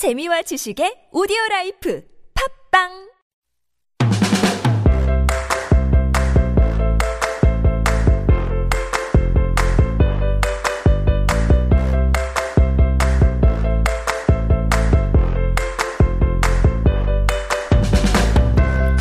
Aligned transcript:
재미와 0.00 0.40
지식의 0.40 1.12
오디오 1.12 1.36
라이프 1.50 2.02
팝빵! 2.72 2.88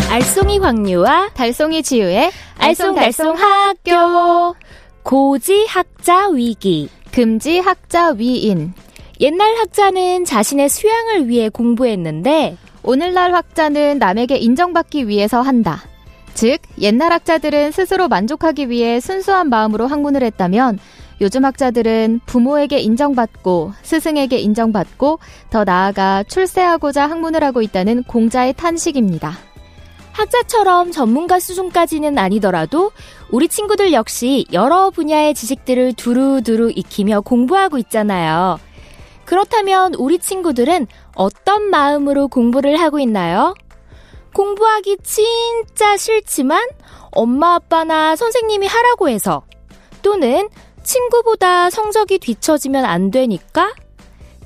알쏭이 0.09 0.59
황유와 0.59 1.29
달송이 1.33 1.81
지우의 1.81 2.29
알쏭달쏭 2.57 3.37
학교. 3.37 4.53
고지 5.03 5.65
학자 5.65 6.27
위기. 6.27 6.89
금지 7.13 7.59
학자 7.59 8.09
위인 8.09 8.73
옛날 9.21 9.57
학자는 9.57 10.23
자신의 10.23 10.69
수양을 10.69 11.27
위해 11.27 11.49
공부했는데 11.49 12.55
오늘날 12.83 13.33
학자는 13.33 13.99
남에게 13.99 14.37
인정받기 14.37 15.09
위해서 15.09 15.41
한다. 15.41 15.83
즉 16.33 16.59
옛날 16.79 17.11
학자들은 17.11 17.71
스스로 17.71 18.07
만족하기 18.07 18.69
위해 18.69 19.01
순수한 19.01 19.49
마음으로 19.49 19.87
학문을 19.87 20.23
했다면 20.23 20.79
요즘 21.19 21.43
학자들은 21.43 22.21
부모에게 22.25 22.79
인정받고 22.79 23.73
스승에게 23.81 24.37
인정받고 24.37 25.19
더 25.49 25.65
나아가 25.65 26.23
출세하고자 26.23 27.09
학문을 27.09 27.43
하고 27.43 27.61
있다는 27.61 28.03
공자의 28.03 28.53
탄식입니다. 28.53 29.37
학자처럼 30.13 30.91
전문가 30.91 31.41
수준까지는 31.41 32.17
아니더라도 32.17 32.91
우리 33.31 33.49
친구들 33.49 33.91
역시 33.91 34.45
여러 34.53 34.89
분야의 34.91 35.33
지식들을 35.33 35.93
두루두루 35.93 36.71
익히며 36.73 37.21
공부하고 37.21 37.77
있잖아요. 37.79 38.59
그렇다면 39.29 39.93
우리 39.93 40.17
친구들은 40.17 40.87
어떤 41.13 41.69
마음으로 41.69 42.29
공부를 42.29 42.79
하고 42.79 42.97
있나요? 42.97 43.53
공부하기 44.33 44.97
진짜 45.03 45.97
싫지만 45.97 46.67
엄마 47.11 47.53
아빠나 47.53 48.15
선생님이 48.15 48.65
하라고 48.65 49.07
해서 49.07 49.43
또는 50.01 50.49
친구보다 50.81 51.69
성적이 51.69 52.17
뒤처지면 52.17 52.85
안 52.85 53.11
되니까 53.11 53.75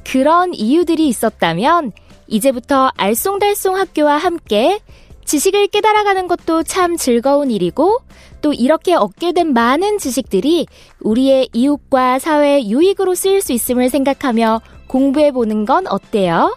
그런 0.04 0.54
이유들이 0.54 1.08
있었다면 1.08 1.94
이제부터 2.28 2.92
알쏭달쏭 2.98 3.76
학교와 3.76 4.18
함께 4.18 4.82
지식을 5.24 5.68
깨달아가는 5.68 6.28
것도 6.28 6.64
참 6.64 6.98
즐거운 6.98 7.52
일이고 7.52 8.02
또 8.44 8.54
이렇게 8.54 8.94
얻게 8.94 9.32
된 9.32 9.54
많은 9.54 9.98
지식들이 9.98 10.68
우리의 11.00 11.50
이웃과 11.54 12.20
사회 12.20 12.62
유익으로 12.64 13.16
쓰일 13.16 13.42
수 13.42 13.54
있음을 13.54 13.90
생각하며 13.90 14.62
공부해 14.88 15.32
보는 15.32 15.66
건 15.66 15.88
어때요? 15.88 16.56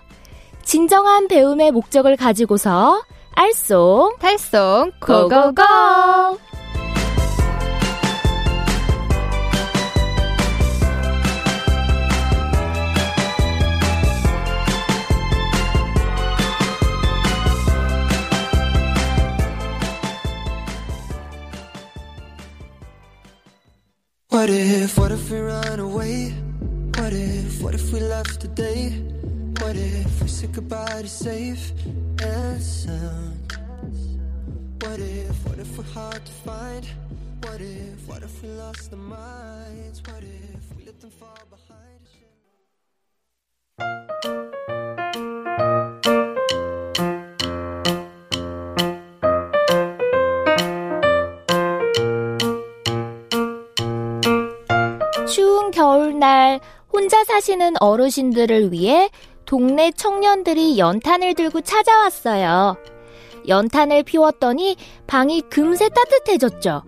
진정한 0.64 1.28
배움의 1.28 1.70
목적을 1.70 2.16
가지고서 2.16 3.00
알쏭 3.36 4.18
달송 4.18 4.92
고고고! 5.00 6.55
What 24.36 24.50
if, 24.50 24.98
what 24.98 25.12
if 25.12 25.30
we 25.30 25.38
run 25.38 25.80
away? 25.80 26.28
What 26.98 27.14
if, 27.14 27.62
what 27.62 27.74
if 27.74 27.90
we 27.90 28.00
left 28.00 28.38
today? 28.38 28.90
What 29.62 29.76
if 29.76 30.20
we 30.20 30.28
said 30.28 30.52
goodbye 30.52 31.00
to 31.00 31.08
safe 31.08 31.72
and 32.20 32.62
sound? 32.62 33.56
What 34.82 35.00
if, 35.00 35.46
what 35.46 35.58
if 35.58 35.78
we're 35.78 35.84
hard 35.84 36.22
to 36.22 36.32
find? 36.32 36.86
What 37.44 37.62
if, 37.62 38.06
what 38.06 38.22
if 38.22 38.42
we 38.42 38.50
lost 38.50 38.92
our 38.92 38.98
minds? 38.98 40.02
What 40.04 40.22
if 40.22 40.76
we 40.76 40.84
let 40.84 41.00
them 41.00 41.12
fall 41.12 41.38
behind? 43.78 44.55
겨울날 55.76 56.58
혼자 56.90 57.22
사시는 57.22 57.74
어르신들을 57.80 58.72
위해 58.72 59.10
동네 59.44 59.92
청년들이 59.92 60.78
연탄을 60.78 61.34
들고 61.34 61.60
찾아왔어요. 61.60 62.78
연탄을 63.46 64.02
피웠더니 64.04 64.76
방이 65.06 65.42
금세 65.42 65.90
따뜻해졌죠. 65.90 66.82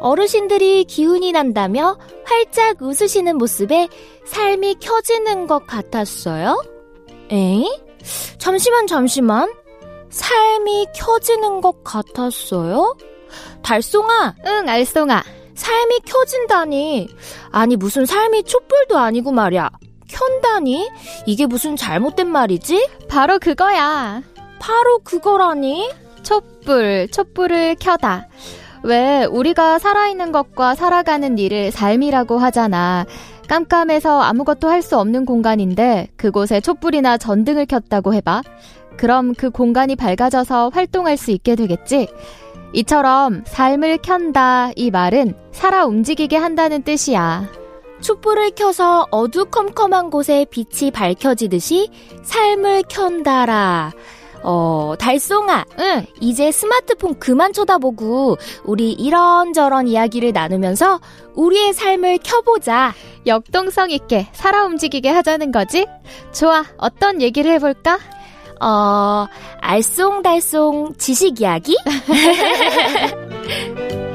어르신들이 0.00 0.84
기운이 0.84 1.32
난다며 1.32 1.98
활짝 2.24 2.80
웃으시는 2.80 3.36
모습에 3.36 3.88
삶이 4.24 4.76
켜지는 4.80 5.46
것 5.46 5.66
같았어요. 5.66 6.64
에이? 7.30 7.70
잠시만, 8.38 8.86
잠시만. 8.86 9.52
삶이 10.08 10.86
켜지는 10.94 11.60
것 11.60 11.84
같았어요? 11.84 12.96
달송아, 13.62 14.36
응 14.46 14.66
알쏭아 14.66 15.35
삶이 15.56 16.00
켜진다니. 16.06 17.08
아니, 17.50 17.76
무슨 17.76 18.06
삶이 18.06 18.44
촛불도 18.44 18.98
아니고 18.98 19.32
말이야. 19.32 19.70
켠다니? 20.08 20.88
이게 21.26 21.46
무슨 21.46 21.74
잘못된 21.74 22.28
말이지? 22.28 22.88
바로 23.08 23.38
그거야 23.40 24.22
바로 24.60 25.00
그거라니? 25.00 25.90
촛불 26.22 27.08
촛불을 27.08 27.74
켜다 27.80 28.28
왜 28.84 29.24
우리가 29.24 29.78
살아있는 29.80 30.30
것과 30.32 30.74
살아가는 30.76 31.38
일을 31.38 31.70
삶이라고 31.72 32.38
하잖아 32.38 33.04
깜깜해서 33.48 34.20
아무것도 34.22 34.68
할 34.68 34.82
수 34.82 34.96
없는 34.98 35.24
공간인데 35.24 36.08
그곳에 36.16 36.60
촛불이나 36.60 37.16
전등을 37.18 37.66
켰다고 37.66 38.14
해봐 38.14 38.42
그럼 38.96 39.34
그 39.34 39.50
공간이 39.50 39.96
밝아져서 39.96 40.70
활동할 40.72 41.16
수 41.16 41.30
있게 41.32 41.54
되겠지 41.56 42.08
이처럼 42.72 43.44
삶을 43.46 43.98
켠다 43.98 44.70
이 44.76 44.90
말은 44.90 45.34
살아 45.52 45.86
움직이게 45.86 46.36
한다는 46.36 46.82
뜻이야 46.82 47.48
촛불을 48.00 48.50
켜서 48.50 49.06
어두컴컴한 49.10 50.10
곳에 50.10 50.46
빛이 50.50 50.90
밝혀지듯이 50.90 51.90
삶을 52.22 52.84
켠다라. 52.88 53.92
어, 54.42 54.94
달송아. 54.98 55.64
응 55.80 56.06
이제 56.20 56.52
스마트폰 56.52 57.18
그만 57.18 57.52
쳐다보고 57.52 58.36
우리 58.64 58.92
이런저런 58.92 59.88
이야기를 59.88 60.32
나누면서 60.32 61.00
우리의 61.34 61.72
삶을 61.72 62.18
켜보자. 62.22 62.94
역동성 63.26 63.90
있게 63.90 64.28
살아 64.32 64.64
움직이게 64.66 65.08
하자는 65.08 65.50
거지? 65.50 65.86
좋아, 66.32 66.64
어떤 66.76 67.20
얘기를 67.20 67.50
해볼까? 67.52 67.98
어, 68.60 69.26
알쏭달쏭 69.62 70.98
지식 70.98 71.40
이야기? 71.40 71.76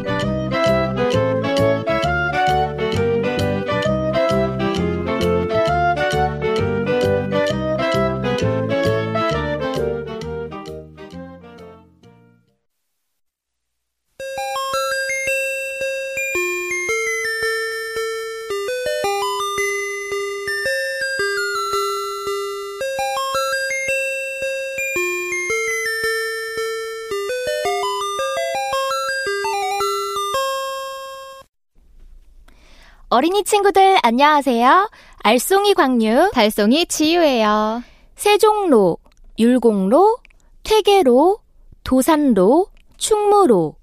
어린이 33.21 33.43
친구들 33.43 33.99
안녕하세요. 34.01 34.89
알쏭이 35.23 35.75
광유, 35.75 36.31
달송이 36.33 36.87
지유예요. 36.87 37.83
세종로, 38.15 38.97
율곡로, 39.37 40.17
퇴계로, 40.63 41.37
도산로, 41.83 42.69
충무로. 42.97 43.75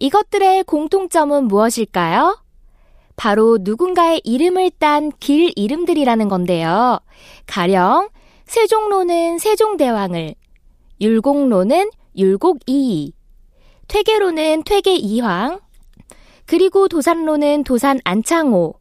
이것들의 0.00 0.64
공통점은 0.64 1.48
무엇일까요? 1.48 2.42
바로 3.14 3.58
누군가의 3.60 4.22
이름을 4.24 4.70
딴 4.78 5.12
길 5.20 5.52
이름들이라는 5.54 6.30
건데요. 6.30 6.98
가령 7.46 8.08
세종로는 8.46 9.38
세종대왕을, 9.38 10.34
율곡로는 10.98 11.90
율곡이이, 12.16 13.12
퇴계로는 13.88 14.62
퇴계이황, 14.64 15.60
그리고 16.52 16.86
도산로는 16.86 17.64
도산 17.64 17.98
안창호, 18.04 18.74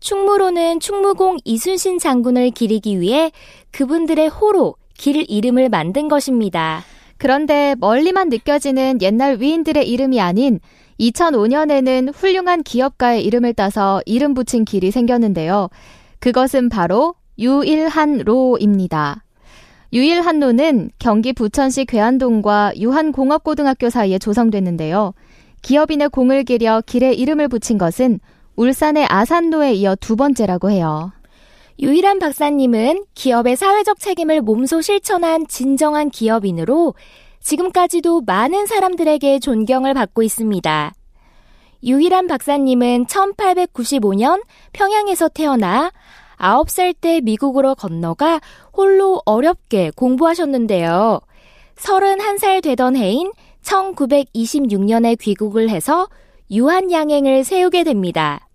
충무로는 0.00 0.80
충무공 0.80 1.36
이순신 1.44 2.00
장군을 2.00 2.50
기리기 2.50 3.00
위해 3.00 3.30
그분들의 3.70 4.26
호로 4.28 4.74
길 4.98 5.24
이름을 5.30 5.68
만든 5.68 6.08
것입니다. 6.08 6.82
그런데 7.16 7.76
멀리만 7.78 8.28
느껴지는 8.28 9.00
옛날 9.02 9.38
위인들의 9.38 9.88
이름이 9.88 10.20
아닌 10.20 10.58
2005년에는 10.98 12.12
훌륭한 12.12 12.64
기업가의 12.64 13.24
이름을 13.24 13.54
따서 13.54 14.02
이름 14.04 14.34
붙인 14.34 14.64
길이 14.64 14.90
생겼는데요. 14.90 15.68
그것은 16.18 16.68
바로 16.68 17.14
유일한로입니다. 17.38 19.22
유일한로는 19.92 20.90
경기 20.98 21.32
부천시 21.32 21.84
괴안동과 21.84 22.72
유한공업고등학교 22.76 23.90
사이에 23.90 24.18
조성됐는데요. 24.18 25.14
기업인의 25.62 26.10
공을 26.10 26.44
기려 26.44 26.80
길에 26.80 27.12
이름을 27.12 27.48
붙인 27.48 27.78
것은 27.78 28.20
울산의 28.56 29.06
아산로에 29.08 29.74
이어 29.74 29.96
두 29.96 30.16
번째라고 30.16 30.70
해요. 30.70 31.12
유일한 31.78 32.18
박사님은 32.18 33.04
기업의 33.14 33.56
사회적 33.56 33.98
책임을 33.98 34.40
몸소 34.40 34.80
실천한 34.80 35.46
진정한 35.46 36.08
기업인으로 36.08 36.94
지금까지도 37.40 38.22
많은 38.22 38.66
사람들에게 38.66 39.40
존경을 39.40 39.92
받고 39.92 40.22
있습니다. 40.22 40.92
유일한 41.84 42.26
박사님은 42.26 43.06
1895년 43.06 44.42
평양에서 44.72 45.28
태어나 45.28 45.92
9살 46.38 46.94
때 47.00 47.20
미국으로 47.20 47.74
건너가 47.74 48.40
홀로 48.72 49.20
어렵게 49.24 49.92
공부하셨는데요. 49.94 51.20
31살 51.76 52.62
되던 52.62 52.96
해인 52.96 53.30
1926년에 53.66 55.18
귀국을 55.18 55.68
해서 55.68 56.08
유한양행을 56.50 57.44
세우게 57.44 57.84
됩니다. 57.84 58.48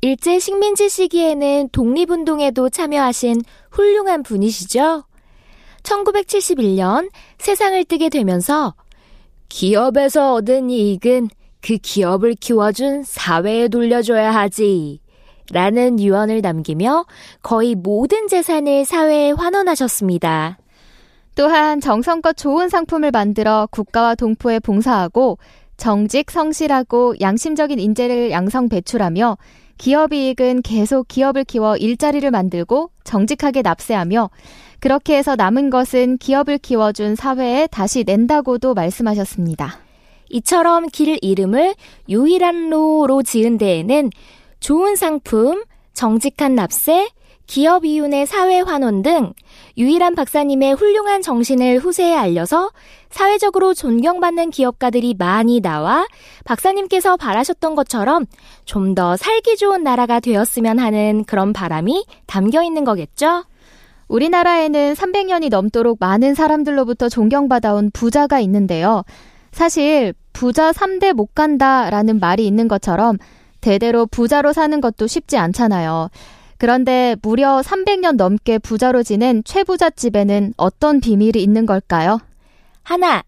일제 0.00 0.38
식민지 0.38 0.88
시기에는 0.88 1.70
독립운동에도 1.72 2.70
참여하신 2.70 3.42
훌륭한 3.70 4.22
분이시죠? 4.22 5.04
1971년 5.82 7.10
세상을 7.38 7.84
뜨게 7.84 8.08
되면서 8.08 8.74
기업에서 9.48 10.34
얻은 10.34 10.70
이익은 10.70 11.28
그 11.60 11.76
기업을 11.78 12.34
키워준 12.34 13.02
사회에 13.02 13.68
돌려줘야 13.68 14.30
하지. 14.30 15.00
라는 15.50 15.98
유언을 15.98 16.42
남기며 16.42 17.06
거의 17.42 17.74
모든 17.74 18.28
재산을 18.28 18.84
사회에 18.84 19.32
환원하셨습니다. 19.32 20.58
또한 21.38 21.80
정성껏 21.80 22.36
좋은 22.36 22.68
상품을 22.68 23.12
만들어 23.12 23.68
국가와 23.70 24.16
동포에 24.16 24.58
봉사하고 24.58 25.38
정직, 25.76 26.32
성실하고 26.32 27.14
양심적인 27.20 27.78
인재를 27.78 28.32
양성 28.32 28.68
배출하며 28.68 29.38
기업 29.78 30.12
이익은 30.12 30.62
계속 30.62 31.06
기업을 31.06 31.44
키워 31.44 31.76
일자리를 31.76 32.28
만들고 32.28 32.90
정직하게 33.04 33.62
납세하며 33.62 34.30
그렇게 34.80 35.16
해서 35.16 35.36
남은 35.36 35.70
것은 35.70 36.18
기업을 36.18 36.58
키워준 36.58 37.14
사회에 37.14 37.68
다시 37.68 38.02
낸다고도 38.04 38.74
말씀하셨습니다. 38.74 39.78
이처럼 40.30 40.88
길 40.88 41.18
이름을 41.22 41.76
유일한 42.08 42.68
로로 42.70 43.22
지은 43.22 43.58
데에는 43.58 44.10
좋은 44.58 44.96
상품, 44.96 45.62
정직한 45.94 46.56
납세, 46.56 47.10
기업 47.46 47.84
이윤의 47.84 48.26
사회 48.26 48.60
환원 48.60 49.02
등 49.02 49.32
유일한 49.78 50.14
박사님의 50.14 50.74
훌륭한 50.74 51.22
정신을 51.22 51.78
후세에 51.78 52.14
알려서 52.14 52.72
사회적으로 53.10 53.72
존경받는 53.72 54.50
기업가들이 54.50 55.14
많이 55.16 55.60
나와 55.60 56.06
박사님께서 56.44 57.16
바라셨던 57.16 57.74
것처럼 57.74 58.26
좀 58.64 58.94
더 58.98 59.16
살기 59.16 59.56
좋은 59.56 59.84
나라가 59.84 60.18
되었으면 60.18 60.80
하는 60.80 61.22
그런 61.24 61.52
바람이 61.52 62.04
담겨 62.26 62.62
있는 62.64 62.82
거겠죠? 62.84 63.44
우리나라에는 64.08 64.94
300년이 64.94 65.50
넘도록 65.50 65.98
많은 66.00 66.34
사람들로부터 66.34 67.08
존경받아온 67.08 67.90
부자가 67.92 68.40
있는데요. 68.40 69.04
사실 69.52 70.14
부자 70.32 70.72
3대 70.72 71.12
못 71.12 71.34
간다라는 71.34 72.18
말이 72.18 72.46
있는 72.46 72.66
것처럼 72.66 73.18
대대로 73.60 74.06
부자로 74.06 74.52
사는 74.52 74.80
것도 74.80 75.06
쉽지 75.06 75.36
않잖아요. 75.36 76.08
그런데 76.58 77.16
무려 77.22 77.60
300년 77.62 78.16
넘게 78.16 78.58
부자로 78.58 79.02
지낸 79.04 79.42
최부자 79.44 79.90
집에는 79.90 80.54
어떤 80.56 81.00
비밀이 81.00 81.42
있는 81.42 81.66
걸까요? 81.66 82.20
하나, 82.82 83.22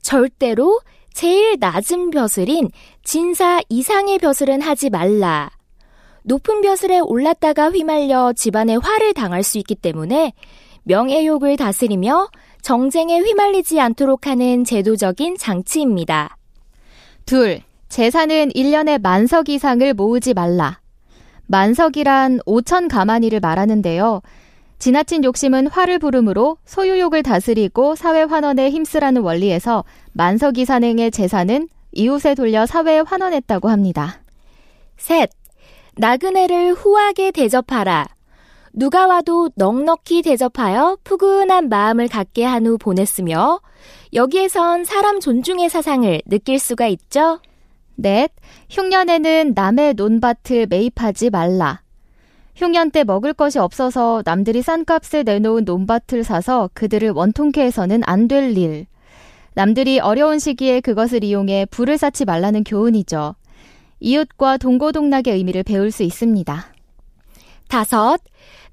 절대로 0.00 0.80
제일 1.12 1.56
낮은 1.60 2.10
벼슬인 2.10 2.70
진사 3.04 3.60
이상의 3.68 4.18
벼슬은 4.18 4.62
하지 4.62 4.88
말라. 4.88 5.50
높은 6.22 6.62
벼슬에 6.62 7.00
올랐다가 7.00 7.70
휘말려 7.70 8.32
집안에 8.32 8.76
화를 8.76 9.12
당할 9.12 9.42
수 9.42 9.58
있기 9.58 9.74
때문에 9.74 10.32
명예욕을 10.84 11.56
다스리며 11.56 12.28
정쟁에 12.62 13.18
휘말리지 13.18 13.80
않도록 13.80 14.26
하는 14.26 14.64
제도적인 14.64 15.36
장치입니다. 15.36 16.36
둘, 17.26 17.60
재산은 17.88 18.50
1년에 18.50 19.00
만석 19.00 19.48
이상을 19.48 19.92
모으지 19.94 20.32
말라. 20.32 20.81
만석이란 21.46 22.40
5천 22.46 22.88
가마니를 22.88 23.40
말하는데요. 23.40 24.22
지나친 24.78 25.22
욕심은 25.24 25.68
화를 25.68 25.98
부르므로 25.98 26.56
소유욕을 26.64 27.22
다스리고 27.22 27.94
사회 27.94 28.22
환원에 28.22 28.70
힘쓰라는 28.70 29.22
원리에서 29.22 29.84
만석이 30.12 30.64
산행의 30.64 31.10
재산은 31.12 31.68
이웃에 31.92 32.34
돌려 32.34 32.66
사회에 32.66 33.00
환원했다고 33.00 33.68
합니다. 33.68 34.22
셋, 34.96 35.30
나그네를 35.96 36.72
후하게 36.72 37.30
대접하라. 37.30 38.06
누가 38.72 39.06
와도 39.06 39.50
넉넉히 39.54 40.22
대접하여 40.22 40.96
푸근한 41.04 41.68
마음을 41.68 42.08
갖게 42.08 42.42
한 42.44 42.66
후 42.66 42.78
보냈으며 42.78 43.60
여기에선 44.14 44.84
사람 44.84 45.20
존중의 45.20 45.68
사상을 45.68 46.22
느낄 46.26 46.58
수가 46.58 46.86
있죠. 46.86 47.40
넷, 47.96 48.32
흉년에는 48.70 49.52
남의 49.54 49.94
논밭을 49.94 50.66
매입하지 50.66 51.30
말라. 51.30 51.82
흉년 52.54 52.90
때 52.90 53.04
먹을 53.04 53.32
것이 53.32 53.58
없어서 53.58 54.22
남들이 54.24 54.62
싼 54.62 54.84
값에 54.84 55.22
내놓은 55.22 55.64
논밭을 55.64 56.24
사서 56.24 56.70
그들을 56.74 57.10
원통케 57.10 57.62
해서는 57.62 58.02
안 58.04 58.28
될 58.28 58.56
일. 58.56 58.86
남들이 59.54 60.00
어려운 60.00 60.38
시기에 60.38 60.80
그것을 60.80 61.24
이용해 61.24 61.66
불을 61.70 61.98
쌓지 61.98 62.24
말라는 62.24 62.64
교훈이죠. 62.64 63.34
이웃과 64.00 64.56
동고동락의 64.58 65.34
의미를 65.34 65.62
배울 65.62 65.90
수 65.90 66.02
있습니다. 66.02 66.66
다섯, 67.68 68.18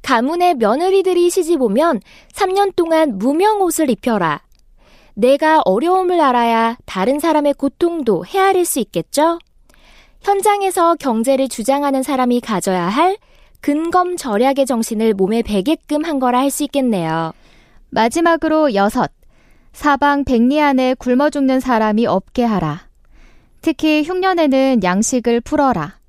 가문의 0.02 0.56
며느리들이 0.56 1.30
시집 1.30 1.62
오면 1.62 2.00
3년 2.34 2.76
동안 2.76 3.18
무명 3.18 3.62
옷을 3.62 3.90
입혀라. 3.90 4.42
내가 5.20 5.62
어려움을 5.66 6.22
알아야 6.22 6.78
다른 6.86 7.20
사람의 7.20 7.56
고통도 7.56 8.26
헤아릴 8.26 8.64
수 8.64 8.80
있겠죠? 8.80 9.38
현장에서 10.22 10.96
경제를 10.96 11.50
주장하는 11.50 12.04
사람이 12.04 12.40
가져야 12.40 12.88
할 12.88 13.18
근검 13.60 14.16
절약의 14.16 14.66
정신을 14.66 15.14
몸에 15.14 15.42
배게끔 15.42 16.06
한 16.06 16.20
거라 16.20 16.40
할 16.40 16.50
수 16.50 16.64
있겠네요. 16.64 17.34
마지막으로 17.90 18.74
여섯. 18.76 19.12
사방 19.74 20.24
백리 20.24 20.62
안에 20.62 20.94
굶어 20.94 21.30
죽는 21.30 21.60
사람이 21.60 22.08
없게 22.08 22.46
하라. 22.46 22.88
특히 23.62 24.04
흉년에는 24.04 24.84
양식을 24.84 25.42
풀어라. 25.42 26.00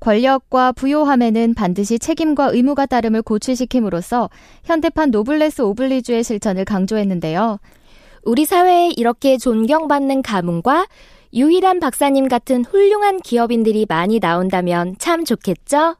권력과 0.00 0.72
부요함에는 0.72 1.54
반드시 1.54 2.00
책임과 2.00 2.48
의무가 2.52 2.86
따름을 2.86 3.22
고취시킴으로써 3.22 4.28
현대판 4.64 5.12
노블레스 5.12 5.62
오블리주의 5.62 6.24
실천을 6.24 6.64
강조했는데요. 6.64 7.60
우리 8.24 8.44
사회에 8.44 8.90
이렇게 8.96 9.38
존경받는 9.38 10.22
가문과 10.22 10.86
유일한 11.32 11.80
박사님 11.80 12.28
같은 12.28 12.64
훌륭한 12.64 13.20
기업인들이 13.20 13.86
많이 13.88 14.18
나온다면 14.18 14.96
참 14.98 15.24
좋겠죠? 15.24 15.96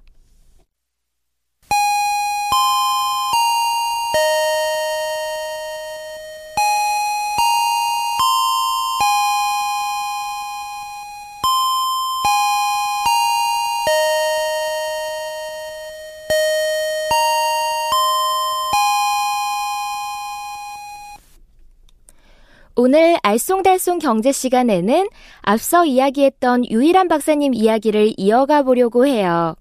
알쏭달쏭 23.30 24.00
경제 24.00 24.32
시간에는 24.32 25.08
앞서 25.42 25.84
이야기했던 25.84 26.68
유일한 26.70 27.08
박사님 27.08 27.54
이야기를 27.54 28.14
이어가 28.16 28.62
보려고 28.62 29.06
해요. 29.06 29.54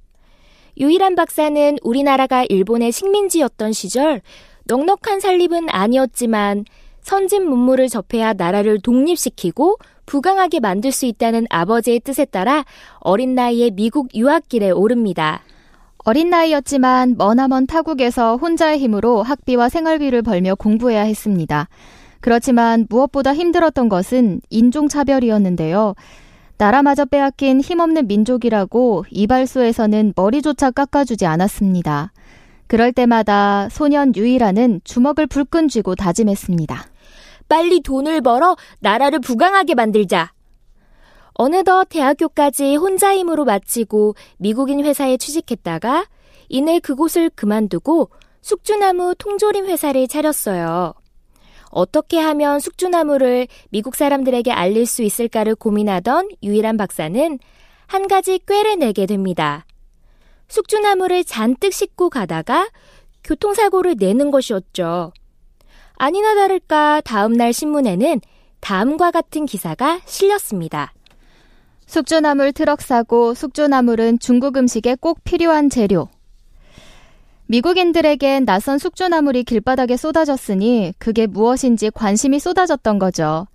유일한 0.77 1.15
박사는 1.15 1.77
우리나라가 1.83 2.45
일본의 2.47 2.91
식민지였던 2.91 3.73
시절 3.73 4.21
넉넉한 4.65 5.19
살림은 5.19 5.67
아니었지만 5.69 6.65
선진 7.01 7.47
문물을 7.47 7.89
접해야 7.89 8.33
나라를 8.33 8.79
독립시키고 8.79 9.77
부강하게 10.05 10.59
만들 10.59 10.91
수 10.91 11.05
있다는 11.05 11.45
아버지의 11.49 11.99
뜻에 11.99 12.25
따라 12.25 12.65
어린 12.99 13.35
나이에 13.35 13.71
미국 13.71 14.15
유학길에 14.15 14.71
오릅니다. 14.71 15.41
어린 16.05 16.29
나이였지만 16.29 17.15
머나먼 17.17 17.67
타국에서 17.67 18.37
혼자의 18.37 18.79
힘으로 18.79 19.21
학비와 19.21 19.69
생활비를 19.69 20.21
벌며 20.21 20.55
공부해야 20.55 21.01
했습니다. 21.01 21.67
그렇지만 22.21 22.85
무엇보다 22.89 23.33
힘들었던 23.33 23.89
것은 23.89 24.41
인종차별이었는데요. 24.49 25.95
나라마저 26.57 27.05
빼앗긴 27.05 27.61
힘없는 27.61 28.07
민족이라고 28.07 29.05
이발소에서는 29.09 30.13
머리조차 30.15 30.71
깎아주지 30.71 31.25
않았습니다. 31.25 32.11
그럴 32.67 32.91
때마다 32.91 33.69
소년 33.69 34.13
유이라는 34.15 34.81
주먹을 34.83 35.25
불끈 35.25 35.69
쥐고 35.69 35.95
다짐했습니다. 35.95 36.85
빨리 37.47 37.81
돈을 37.81 38.21
벌어 38.21 38.55
나라를 38.79 39.19
부강하게 39.19 39.75
만들자. 39.75 40.33
어느덧 41.33 41.85
대학교까지 41.89 42.75
혼자 42.75 43.15
힘으로 43.15 43.45
마치고 43.45 44.15
미국인 44.37 44.83
회사에 44.83 45.15
취직했다가 45.15 46.05
이내 46.49 46.79
그곳을 46.79 47.29
그만두고 47.33 48.09
숙주나무 48.41 49.15
통조림 49.17 49.65
회사를 49.65 50.07
차렸어요. 50.09 50.93
어떻게 51.69 52.19
하면 52.19 52.59
숙주나무를 52.59 53.47
미국 53.69 53.95
사람들에게 53.95 54.51
알릴 54.51 54.85
수 54.85 55.03
있을까를 55.03 55.55
고민하던 55.55 56.29
유일한 56.43 56.77
박사는 56.77 57.39
한 57.87 58.07
가지 58.07 58.39
꾀를 58.45 58.79
내게 58.79 59.05
됩니다. 59.05 59.65
숙주나무를 60.47 61.23
잔뜩 61.23 61.73
싣고 61.73 62.09
가다가 62.09 62.69
교통사고를 63.23 63.95
내는 63.97 64.31
것이었죠. 64.31 65.13
아니나 65.95 66.35
다를까 66.35 67.01
다음날 67.01 67.53
신문에는 67.53 68.21
다음과 68.61 69.11
같은 69.11 69.45
기사가 69.45 70.01
실렸습니다. 70.05 70.93
숙주나물 71.85 72.53
트럭 72.53 72.81
사고 72.81 73.33
숙주나물은 73.33 74.19
중국 74.19 74.57
음식에 74.57 74.95
꼭 74.95 75.23
필요한 75.23 75.69
재료. 75.69 76.09
미국인들에겐 77.51 78.45
낯선 78.45 78.77
숙주나물이 78.77 79.43
길바닥에 79.43 79.97
쏟아졌으니 79.97 80.93
그게 80.99 81.25
무엇인지 81.25 81.89
관심이 81.89 82.39
쏟아졌던 82.39 82.99
거죠. 82.99 83.47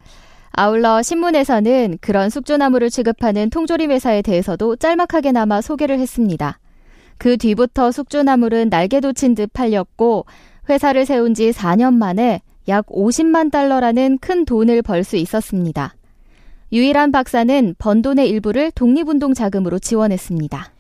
아울러 0.51 1.01
신문에서는 1.01 1.99
그런 2.01 2.29
숙주나물을 2.29 2.91
취급하는 2.91 3.51
통조림 3.51 3.93
회사에 3.93 4.21
대해서도 4.23 4.75
짤막하게나마 4.77 5.61
소개를 5.61 6.01
했습니다. 6.01 6.59
그 7.19 7.37
뒤부터 7.37 7.93
숙주나물은 7.93 8.69
날개 8.69 8.99
돋친 8.99 9.37
듯 9.37 9.53
팔렸고 9.53 10.27
회사를 10.69 11.07
세운 11.07 11.33
지 11.33 11.53
4년 11.53 11.95
만에 11.95 12.43
약 12.67 12.87
50만 12.87 13.53
달러라는 13.53 14.19
큰 14.19 14.45
돈을 14.45 14.83
벌 14.83 15.05
수 15.05 15.15
있었습니다. 15.15 15.95
유일한 16.73 17.13
박사는 17.13 17.77
번 17.79 18.03
돈의 18.03 18.29
일부를 18.29 18.73
독립운동 18.73 19.35
자금으로 19.35 19.79
지원했습니다. 19.79 20.74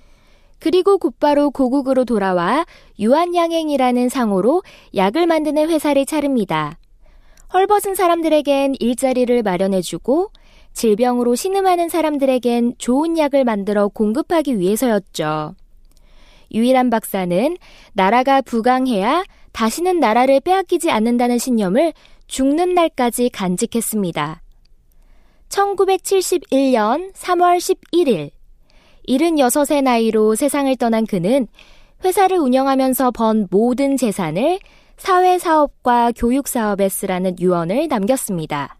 그리고 0.64 0.96
곧바로 0.96 1.50
고국으로 1.50 2.06
돌아와 2.06 2.64
유한양행이라는 2.98 4.08
상호로 4.08 4.62
약을 4.94 5.26
만드는 5.26 5.68
회사를 5.68 6.06
차립니다. 6.06 6.78
헐벗은 7.52 7.94
사람들에겐 7.94 8.76
일자리를 8.80 9.42
마련해주고 9.42 10.30
질병으로 10.72 11.34
신음하는 11.34 11.90
사람들에겐 11.90 12.76
좋은 12.78 13.18
약을 13.18 13.44
만들어 13.44 13.88
공급하기 13.88 14.58
위해서였죠. 14.58 15.54
유일한 16.54 16.88
박사는 16.88 17.58
나라가 17.92 18.40
부강해야 18.40 19.22
다시는 19.52 20.00
나라를 20.00 20.40
빼앗기지 20.40 20.90
않는다는 20.90 21.36
신념을 21.36 21.92
죽는 22.26 22.72
날까지 22.72 23.28
간직했습니다. 23.28 24.40
1971년 25.50 27.12
3월 27.12 27.58
11일 27.58 28.30
76의 29.08 29.82
나이로 29.82 30.34
세상을 30.34 30.74
떠난 30.76 31.06
그는 31.06 31.46
회사를 32.04 32.38
운영하면서 32.38 33.10
번 33.12 33.48
모든 33.50 33.96
재산을 33.96 34.58
사회사업과 34.96 36.12
교육사업에 36.12 36.88
쓰라는 36.88 37.38
유언을 37.40 37.88
남겼습니다. 37.88 38.76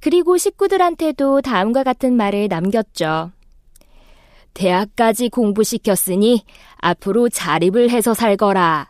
그리고 0.00 0.36
식구들한테도 0.36 1.40
다음과 1.40 1.82
같은 1.82 2.14
말을 2.14 2.48
남겼죠. 2.48 3.32
대학까지 4.54 5.28
공부시켰으니 5.28 6.44
앞으로 6.76 7.28
자립을 7.28 7.90
해서 7.90 8.14
살거라. 8.14 8.88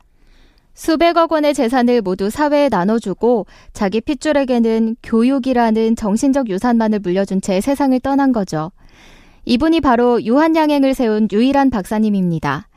수백억 0.74 1.32
원의 1.32 1.54
재산을 1.54 2.02
모두 2.02 2.28
사회에 2.28 2.68
나눠주고 2.68 3.46
자기 3.72 4.00
핏줄에게는 4.00 4.96
교육이라는 5.02 5.96
정신적 5.96 6.50
유산만을 6.50 6.98
물려준 6.98 7.40
채 7.40 7.60
세상을 7.60 7.98
떠난 8.00 8.30
거죠. 8.30 8.70
이분이 9.48 9.80
바로 9.80 10.20
유한양행을 10.22 10.92
세운 10.92 11.28
유일한 11.30 11.70
박사님입니다. 11.70 12.68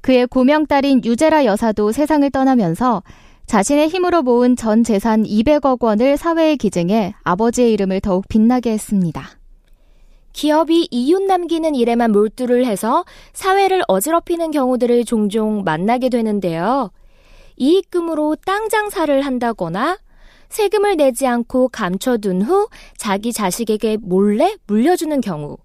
그의 0.00 0.28
고명딸인 0.28 1.04
유제라 1.04 1.44
여사도 1.44 1.90
세상을 1.90 2.30
떠나면서 2.30 3.02
자신의 3.46 3.88
힘으로 3.88 4.22
모은 4.22 4.54
전 4.54 4.84
재산 4.84 5.24
200억 5.24 5.82
원을 5.82 6.16
사회에 6.16 6.54
기증해 6.54 7.14
아버지의 7.24 7.72
이름을 7.72 8.00
더욱 8.00 8.28
빛나게 8.28 8.70
했습니다. 8.70 9.30
기업이 10.32 10.86
이윤 10.92 11.26
남기는 11.26 11.74
일에만 11.74 12.12
몰두를 12.12 12.66
해서 12.66 13.04
사회를 13.32 13.82
어지럽히는 13.88 14.52
경우들을 14.52 15.04
종종 15.06 15.64
만나게 15.64 16.08
되는데요. 16.08 16.90
이익금으로 17.56 18.36
땅 18.46 18.68
장사를 18.68 19.20
한다거나 19.22 19.98
세금을 20.50 20.98
내지 20.98 21.26
않고 21.26 21.70
감춰둔 21.70 22.42
후 22.42 22.68
자기 22.96 23.32
자식에게 23.32 23.96
몰래 24.00 24.54
물려주는 24.68 25.20
경우 25.20 25.56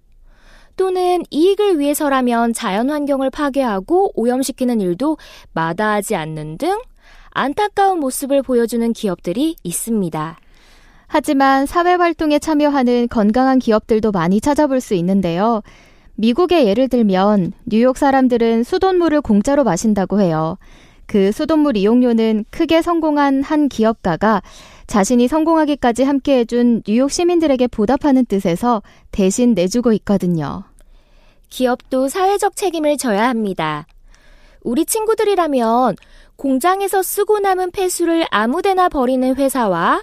또는 0.76 1.22
이익을 1.30 1.78
위해서라면 1.78 2.52
자연 2.52 2.90
환경을 2.90 3.30
파괴하고 3.30 4.12
오염시키는 4.14 4.80
일도 4.80 5.18
마다하지 5.52 6.16
않는 6.16 6.58
등 6.58 6.80
안타까운 7.30 8.00
모습을 8.00 8.42
보여주는 8.42 8.92
기업들이 8.92 9.56
있습니다. 9.62 10.38
하지만 11.06 11.66
사회활동에 11.66 12.38
참여하는 12.38 13.08
건강한 13.08 13.58
기업들도 13.58 14.12
많이 14.12 14.40
찾아볼 14.40 14.80
수 14.80 14.94
있는데요. 14.94 15.62
미국의 16.14 16.66
예를 16.66 16.88
들면 16.88 17.52
뉴욕 17.66 17.96
사람들은 17.96 18.64
수돗물을 18.64 19.20
공짜로 19.20 19.64
마신다고 19.64 20.20
해요. 20.20 20.56
그 21.06 21.32
수돗물 21.32 21.76
이용료는 21.76 22.46
크게 22.50 22.80
성공한 22.80 23.42
한 23.42 23.68
기업가가 23.68 24.42
자신이 24.92 25.26
성공하기까지 25.26 26.02
함께 26.02 26.40
해준 26.40 26.82
뉴욕 26.86 27.10
시민들에게 27.10 27.66
보답하는 27.68 28.26
뜻에서 28.26 28.82
대신 29.10 29.54
내주고 29.54 29.94
있거든요. 29.94 30.64
기업도 31.48 32.08
사회적 32.08 32.56
책임을 32.56 32.98
져야 32.98 33.26
합니다. 33.26 33.86
우리 34.60 34.84
친구들이라면 34.84 35.96
공장에서 36.36 37.02
쓰고 37.02 37.38
남은 37.38 37.70
폐수를 37.70 38.26
아무데나 38.30 38.90
버리는 38.90 39.34
회사와 39.34 40.02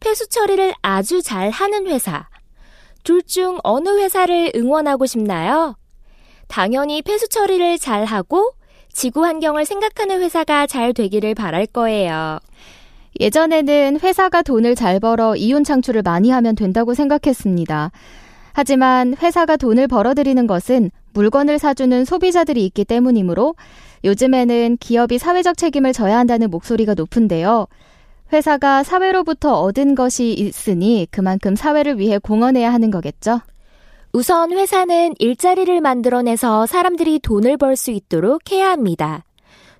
폐수 0.00 0.26
처리를 0.30 0.72
아주 0.80 1.20
잘 1.20 1.50
하는 1.50 1.86
회사, 1.86 2.26
둘 3.04 3.20
중 3.22 3.58
어느 3.64 3.98
회사를 3.98 4.52
응원하고 4.56 5.04
싶나요? 5.04 5.76
당연히 6.48 7.02
폐수 7.02 7.28
처리를 7.28 7.76
잘 7.76 8.06
하고 8.06 8.52
지구 8.90 9.26
환경을 9.26 9.66
생각하는 9.66 10.22
회사가 10.22 10.66
잘 10.66 10.94
되기를 10.94 11.34
바랄 11.34 11.66
거예요. 11.66 12.38
예전에는 13.20 14.00
회사가 14.00 14.42
돈을 14.42 14.74
잘 14.74 15.00
벌어 15.00 15.36
이윤 15.36 15.64
창출을 15.64 16.02
많이 16.02 16.30
하면 16.30 16.54
된다고 16.54 16.94
생각했습니다. 16.94 17.90
하지만 18.52 19.14
회사가 19.20 19.56
돈을 19.56 19.86
벌어들이는 19.88 20.46
것은 20.46 20.90
물건을 21.12 21.58
사주는 21.58 22.04
소비자들이 22.04 22.64
있기 22.66 22.84
때문이므로 22.84 23.54
요즘에는 24.04 24.78
기업이 24.80 25.18
사회적 25.18 25.56
책임을 25.56 25.92
져야 25.92 26.18
한다는 26.18 26.50
목소리가 26.50 26.94
높은데요. 26.94 27.66
회사가 28.32 28.82
사회로부터 28.82 29.60
얻은 29.60 29.94
것이 29.94 30.32
있으니 30.32 31.06
그만큼 31.10 31.54
사회를 31.54 31.98
위해 31.98 32.18
공헌해야 32.18 32.72
하는 32.72 32.90
거겠죠? 32.90 33.40
우선 34.12 34.52
회사는 34.52 35.14
일자리를 35.18 35.80
만들어내서 35.80 36.66
사람들이 36.66 37.18
돈을 37.20 37.56
벌 37.56 37.76
수 37.76 37.90
있도록 37.90 38.50
해야 38.50 38.70
합니다. 38.70 39.24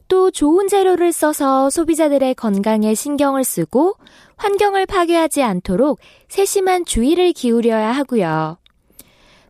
또 0.08 0.30
좋은 0.30 0.68
재료를 0.68 1.12
써서 1.12 1.70
소비자들의 1.70 2.34
건강에 2.34 2.94
신경을 2.94 3.44
쓰고 3.44 3.94
환경을 4.36 4.86
파괴하지 4.86 5.42
않도록 5.42 5.98
세심한 6.28 6.84
주의를 6.84 7.32
기울여야 7.32 7.92
하고요. 7.92 8.58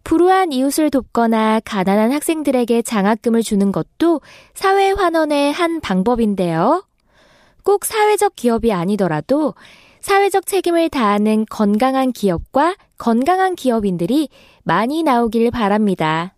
불우한 0.04 0.52
이웃을 0.52 0.90
돕거나 0.90 1.60
가난한 1.64 2.12
학생들에게 2.12 2.82
장학금을 2.82 3.42
주는 3.42 3.72
것도 3.72 4.20
사회 4.54 4.92
환원의 4.92 5.52
한 5.52 5.80
방법인데요. 5.80 6.84
꼭 7.64 7.84
사회적 7.84 8.36
기업이 8.36 8.72
아니더라도 8.72 9.54
사회적 10.00 10.46
책임을 10.46 10.88
다하는 10.88 11.44
건강한 11.50 12.12
기업과 12.12 12.76
건강한 12.96 13.56
기업인들이 13.56 14.28
많이 14.62 15.02
나오길 15.02 15.50
바랍니다. 15.50 16.36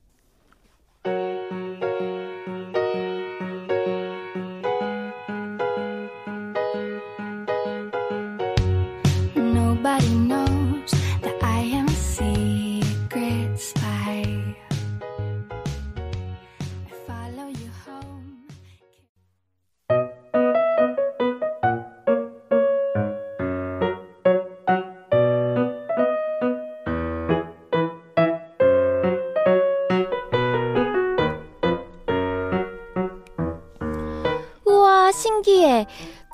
신 14.28 14.67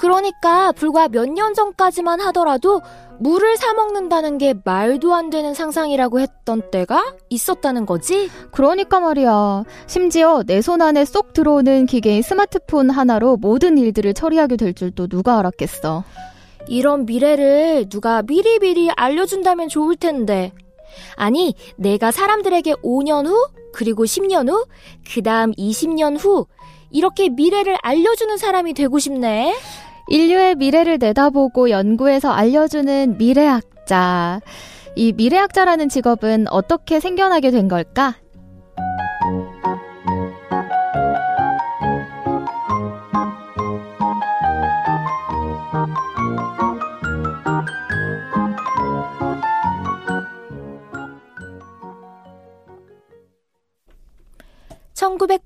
그러니까 0.09 0.71
불과 0.73 1.09
몇 1.09 1.25
년 1.31 1.55
전까지만 1.55 2.21
하더라도 2.21 2.83
물을 3.19 3.57
사 3.57 3.73
먹는다는 3.73 4.37
게 4.37 4.53
말도 4.63 5.15
안 5.15 5.31
되는 5.31 5.55
상상이라고 5.55 6.21
했던 6.21 6.71
때가 6.71 7.15
있었다는 7.31 7.87
거지? 7.87 8.29
그러니까 8.53 9.01
말이야. 9.01 9.65
심지어 9.87 10.43
내 10.47 10.61
손 10.61 10.83
안에 10.83 11.07
쏙 11.07 11.33
들어오는 11.33 11.87
기계인 11.87 12.21
스마트폰 12.23 12.91
하나로 12.91 13.39
모든 13.39 13.79
일들을 13.79 14.13
처리하게 14.13 14.57
될 14.57 14.75
줄 14.75 14.91
또 14.95 15.07
누가 15.07 15.39
알았겠어. 15.39 16.05
이런 16.69 17.07
미래를 17.07 17.89
누가 17.89 18.21
미리미리 18.23 18.91
알려준다면 18.91 19.69
좋을 19.71 19.97
텐데. 19.97 20.53
아니, 21.17 21.55
내가 21.77 22.11
사람들에게 22.11 22.75
5년 22.83 23.27
후, 23.27 23.49
그리고 23.73 24.05
10년 24.05 24.49
후, 24.51 24.67
그 25.13 25.23
다음 25.23 25.53
20년 25.53 26.17
후, 26.23 26.47
이렇게 26.91 27.29
미래를 27.29 27.77
알려주는 27.83 28.37
사람이 28.37 28.75
되고 28.75 28.99
싶네. 28.99 29.55
인류의 30.09 30.57
미래를 30.57 30.99
내다보고 30.99 31.71
연구해서 31.71 32.31
알려주는 32.31 33.17
미래학자. 33.19 34.41
이 34.97 35.13
미래학자라는 35.13 35.89
직업은 35.89 36.47
어떻게 36.51 37.01
생겨나게 37.01 37.51
된 37.51 37.69
걸까? 37.69 38.15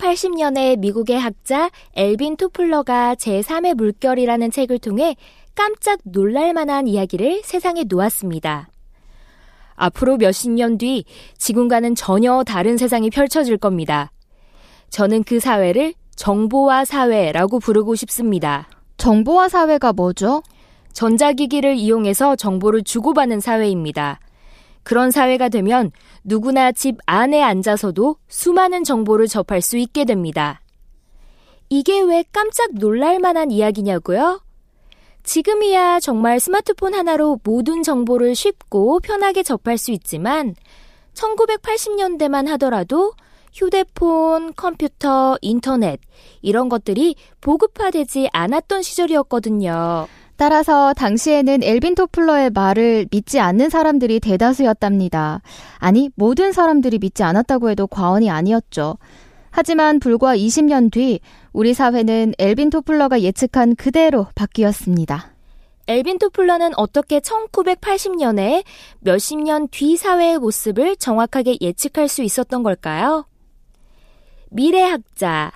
1980년에 0.09 0.79
미국의 0.79 1.19
학자 1.19 1.71
엘빈 1.95 2.37
토플러가 2.37 3.15
제3의 3.17 3.75
물결이라는 3.75 4.51
책을 4.51 4.79
통해 4.79 5.17
깜짝 5.55 5.99
놀랄 6.05 6.53
만한 6.53 6.87
이야기를 6.87 7.43
세상에 7.45 7.85
놓았습니다. 7.89 8.69
앞으로 9.75 10.17
몇십 10.17 10.51
년 10.53 10.79
뒤 10.79 11.05
지금과는 11.37 11.95
전혀 11.95 12.43
다른 12.45 12.77
세상이 12.77 13.11
펼쳐질 13.11 13.59
겁니다. 13.59 14.11
저는 14.91 15.25
그 15.25 15.41
사회를 15.41 15.95
정보화 16.17 16.85
사회라고 16.85 17.61
부르고 17.61 17.95
싶습니다. 17.95 18.69
정보화 18.97 19.49
사회가 19.49 19.93
뭐죠? 19.93 20.43
전자기기를 20.93 21.77
이용해서 21.77 22.35
정보를 22.35 22.83
주고받는 22.83 23.41
사회입니다. 23.41 24.19
그런 24.89 25.11
사회가 25.11 25.51
되면 25.51 25.91
누구나 26.25 26.73
집 26.73 26.97
안에 27.05 27.43
앉아서도 27.43 28.17
수많은 28.27 28.85
정보를 28.85 29.27
접할 29.29 29.61
수 29.61 29.77
있게 29.77 30.07
됩니다. 30.07 30.63
이게 31.69 32.01
왜 32.01 32.25
깜짝 32.33 32.71
놀랄 32.73 33.19
만한 33.19 33.51
이야기냐고요? 33.51 34.41
지금이야 35.25 36.01
정말 36.01 36.41
스마트폰 36.41 36.95
하나로 36.95 37.39
모든 37.45 37.83
정보를 37.83 38.35
쉽고 38.35 39.01
편하게 39.01 39.43
접할 39.43 39.77
수 39.77 39.91
있지만 39.91 40.55
1980년대만 41.13 42.47
하더라도 42.53 43.13
휴대폰, 43.53 44.55
컴퓨터, 44.55 45.37
인터넷 45.43 46.01
이런 46.41 46.71
것들이 46.71 47.15
보급화되지 47.43 48.31
않았던 48.33 48.81
시절이었거든요. 48.81 50.09
따라서 50.39 50.95
당시에는 50.95 51.65
엘빈 51.65 51.97
토플러의 51.97 52.51
말을 52.51 53.09
믿지 53.11 53.41
않는 53.41 53.71
사람들이 53.71 54.21
대다수였답니다. 54.21 55.43
아니, 55.79 56.11
모든 56.15 56.53
사람들이 56.53 57.01
믿지 57.01 57.25
않았다고 57.25 57.71
해도 57.71 57.89
과언이 57.89 58.31
아니었죠. 58.31 58.99
하지만 59.51 59.99
불과 59.99 60.37
20년 60.37 60.93
뒤 60.93 61.19
우리 61.53 61.75
사회는 61.75 62.35
엘빈 62.39 62.71
토플러가 62.71 63.21
예측한 63.23 63.75
그대로 63.75 64.29
바뀌었습니다. 64.37 65.33
엘빈 65.89 66.21
토플러는 66.21 66.71
어떻게 66.77 67.19
1980년에 67.19 68.63
몇십 69.01 69.41
년 69.43 69.67
뒤 69.73 69.97
사회의 69.97 70.39
모습을 70.39 70.95
정확하게 70.95 71.57
예측할 71.61 72.07
수 72.07 72.23
있었던 72.23 72.63
걸까요? 72.63 73.27
미래학자, 74.51 75.51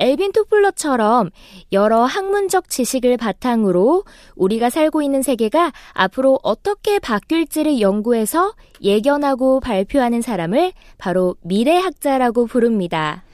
엘빈 0.00 0.32
토플러처럼 0.32 1.30
여러 1.72 2.04
학문적 2.04 2.68
지식을 2.68 3.16
바탕으로 3.16 4.04
우리가 4.36 4.70
살고 4.70 5.02
있는 5.02 5.22
세계가 5.22 5.72
앞으로 5.92 6.38
어떻게 6.42 6.98
바뀔지를 6.98 7.80
연구해서 7.80 8.54
예견하고 8.82 9.60
발표하는 9.60 10.22
사람을 10.22 10.72
바로 10.98 11.34
미래학자라고 11.42 12.46
부릅니다. 12.46 13.24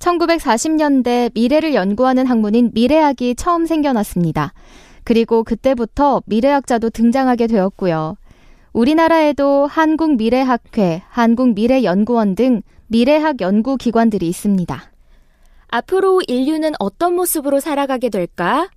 1940년대 0.00 1.32
미래를 1.34 1.74
연구하는 1.74 2.26
학문인 2.26 2.70
미래학이 2.72 3.34
처음 3.36 3.66
생겨났습니다. 3.66 4.52
그리고 5.04 5.44
그때부터 5.44 6.22
미래학자도 6.26 6.90
등장하게 6.90 7.46
되었고요. 7.46 8.16
우리나라에도 8.72 9.66
한국미래학회, 9.66 11.02
한국미래연구원 11.08 12.34
등 12.34 12.62
미래학 12.86 13.40
연구기관들이 13.40 14.26
있습니다. 14.28 14.89
앞으로 15.70 16.20
인류는 16.26 16.72
어떤 16.78 17.14
모습으로 17.14 17.60
살아가게 17.60 18.08
될까? 18.08 18.68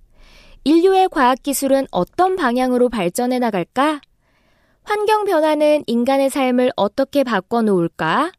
인류의 0.64 1.08
과학기술은 1.10 1.86
어떤 1.90 2.36
방향으로 2.36 2.88
발전해 2.88 3.38
나갈까? 3.38 4.00
환경 4.82 5.24
변화는 5.24 5.84
인간의 5.86 6.30
삶을 6.30 6.72
어떻게 6.76 7.24
바꿔놓을까? 7.24 8.32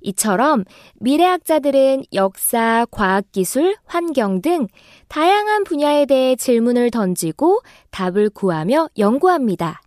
이처럼 0.00 0.64
미래학자들은 1.00 2.04
역사, 2.12 2.86
과학기술, 2.90 3.76
환경 3.84 4.40
등 4.42 4.68
다양한 5.08 5.64
분야에 5.64 6.06
대해 6.06 6.36
질문을 6.36 6.90
던지고 6.90 7.60
답을 7.90 8.30
구하며 8.30 8.88
연구합니다. 8.98 9.80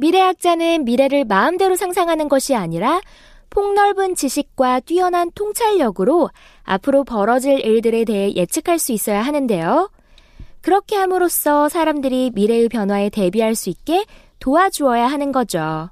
미래학자는 0.00 0.86
미래를 0.86 1.26
마음대로 1.26 1.76
상상하는 1.76 2.30
것이 2.30 2.54
아니라 2.54 3.02
폭넓은 3.50 4.14
지식과 4.14 4.80
뛰어난 4.80 5.30
통찰력으로 5.34 6.30
앞으로 6.62 7.04
벌어질 7.04 7.60
일들에 7.60 8.04
대해 8.04 8.32
예측할 8.34 8.78
수 8.78 8.92
있어야 8.92 9.20
하는데요. 9.20 9.90
그렇게 10.62 10.96
함으로써 10.96 11.68
사람들이 11.68 12.32
미래의 12.34 12.70
변화에 12.70 13.10
대비할 13.10 13.54
수 13.54 13.68
있게 13.68 14.06
도와주어야 14.38 15.06
하는 15.06 15.32
거죠. 15.32 15.90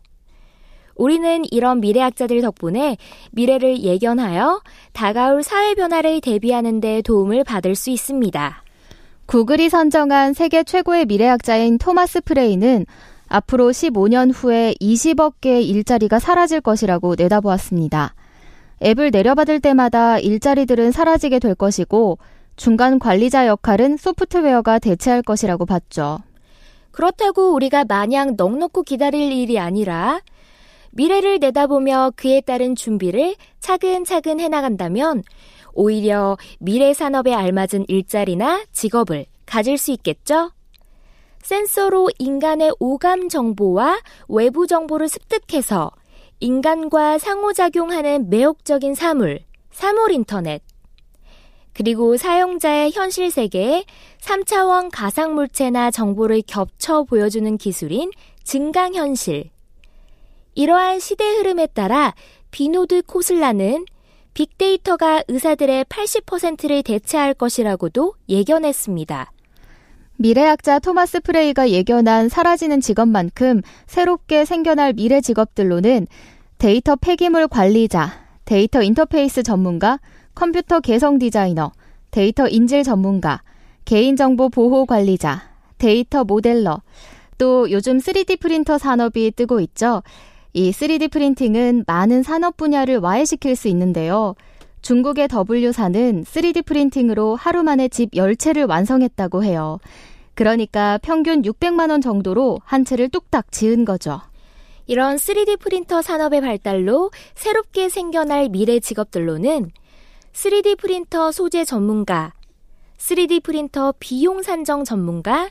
우리는 0.95 1.43
이런 1.51 1.81
미래학자들 1.81 2.41
덕분에 2.41 2.97
미래를 3.33 3.83
예견하여 3.83 4.63
다가올 4.93 5.43
사회 5.43 5.75
변화를 5.75 6.21
대비하는 6.23 6.81
데 6.81 7.03
도움을 7.03 7.45
받을 7.45 7.75
수 7.75 7.91
있습니다. 7.91 8.65
구글이 9.27 9.69
선정한 9.69 10.33
세계 10.33 10.65
최고의 10.65 11.05
미래학자인 11.05 11.77
토마스 11.77 12.23
프레이는 12.23 12.87
앞으로 13.29 13.71
15년 13.71 14.33
후에 14.35 14.75
20억 14.81 15.35
개의 15.41 15.69
일자리가 15.69 16.19
사라질 16.19 16.61
것이라고 16.61 17.15
내다보았습니다. 17.17 18.15
앱을 18.83 19.11
내려받을 19.11 19.61
때마다 19.61 20.19
일자리들은 20.19 20.93
사라지게 20.93 21.39
될 21.39 21.55
것이고 21.55 22.19
중간 22.57 22.99
관리자 22.99 23.47
역할은 23.47 23.97
소프트웨어가 23.97 24.79
대체할 24.79 25.23
것이라고 25.23 25.67
봤죠. 25.67 26.19
그렇다고 26.91 27.55
우리가 27.55 27.85
마냥 27.85 28.35
넉넉히 28.37 28.83
기다릴 28.85 29.31
일이 29.33 29.59
아니라 29.59 30.21
미래를 30.91 31.39
내다보며 31.39 32.13
그에 32.17 32.41
따른 32.41 32.75
준비를 32.75 33.37
차근차근 33.61 34.41
해나간다면 34.41 35.23
오히려 35.75 36.37
미래 36.59 36.93
산업에 36.93 37.35
알맞은 37.35 37.85
일자리나 37.87 38.65
직업을 38.73 39.27
가질 39.47 39.79
수 39.79 39.93
있겠죠? 39.93 40.51
센서로 41.43 42.11
인간의 42.19 42.73
오감 42.79 43.29
정보와 43.29 44.01
외부 44.29 44.67
정보를 44.67 45.09
습득해서 45.09 45.91
인간과 46.41 47.19
상호작용하는 47.19 48.31
매혹적인 48.31 48.95
사물, 48.95 49.41
사물 49.71 50.13
인터넷, 50.13 50.63
그리고 51.79 52.17
사용자의 52.17 52.91
현실 52.93 53.31
세계에 53.31 53.85
3차원 54.21 54.91
가상 54.93 55.35
물체나 55.35 55.93
정보를 55.93 56.43
겹쳐 56.45 57.05
보여주는 57.05 57.57
기술인 57.57 58.11
증강현실. 58.43 59.51
이러한 60.57 60.99
시대 60.99 61.25
흐름에 61.25 61.69
따라 61.69 62.15
비노드 62.51 63.03
코슬라는 63.03 63.85
빅데이터가 64.35 65.23
의사들의 65.29 65.85
80%를 65.85 66.83
대체할 66.83 67.35
것이라고도 67.35 68.15
예견했습니다. 68.29 69.31
미래학자 70.21 70.81
토마스 70.81 71.21
프레이가 71.21 71.71
예견한 71.71 72.29
사라지는 72.29 72.81
직업만큼 72.81 73.63
새롭게 73.87 74.45
생겨날 74.45 74.93
미래 74.95 75.21
직업들로는 75.21 76.09
데이터 76.59 76.97
폐기물 76.97 77.47
관리자, 77.47 78.11
데이터 78.45 78.83
인터페이스 78.83 79.45
전문가, 79.45 80.01
컴퓨터 80.35 80.81
개성 80.81 81.21
디자이너, 81.21 81.71
데이터 82.11 82.49
인질 82.49 82.83
전문가, 82.83 83.43
개인정보 83.85 84.49
보호 84.49 84.87
관리자, 84.87 85.43
데이터 85.79 86.25
modeler, 86.25 86.83
또 87.39 87.71
요즘 87.71 87.99
3D 87.99 88.41
프린터 88.41 88.77
산업이 88.77 89.31
뜨고 89.37 89.61
있죠. 89.61 90.03
이 90.53 90.73
3D 90.73 91.13
프린팅은 91.13 91.85
많은 91.87 92.25
산업 92.25 92.57
분야를 92.57 92.99
와해시킬 92.99 93.55
수 93.55 93.69
있는데요. 93.69 94.35
중국의 94.83 95.29
W사는 95.29 96.25
3D 96.25 96.65
프린팅으로 96.65 97.37
하루 97.37 97.63
만에 97.63 97.89
집 97.89 98.13
10채를 98.13 98.69
완성했다고 98.69 99.45
해요. 99.45 99.79
그러니까 100.35 100.99
평균 101.03 101.43
600만 101.43 101.91
원 101.91 102.01
정도로 102.01 102.61
한 102.65 102.85
채를 102.85 103.09
뚝딱 103.09 103.51
지은 103.51 103.85
거죠. 103.85 104.21
이런 104.87 105.17
3D 105.17 105.59
프린터 105.61 106.01
산업의 106.01 106.41
발달로 106.41 107.11
새롭게 107.35 107.89
생겨날 107.89 108.49
미래 108.49 108.81
직업들로는 108.81 109.71
3D 110.33 110.79
프린터 110.79 111.33
소재 111.33 111.65
전문가, 111.65 112.33
3D 112.97 113.43
프린터 113.43 113.93
비용 113.99 114.43
산정 114.43 114.85
전문가, 114.85 115.51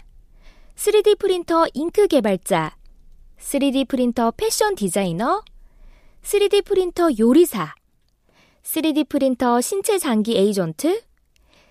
3D 0.75 1.19
프린터 1.19 1.65
잉크 1.73 2.07
개발자, 2.07 2.75
3D 3.39 3.87
프린터 3.87 4.31
패션 4.31 4.75
디자이너, 4.75 5.43
3D 6.23 6.65
프린터 6.65 7.09
요리사, 7.19 7.75
3D 8.67 9.07
프린터 9.07 9.61
신체 9.61 9.97
장기 9.97 10.35
에이전트, 10.35 11.01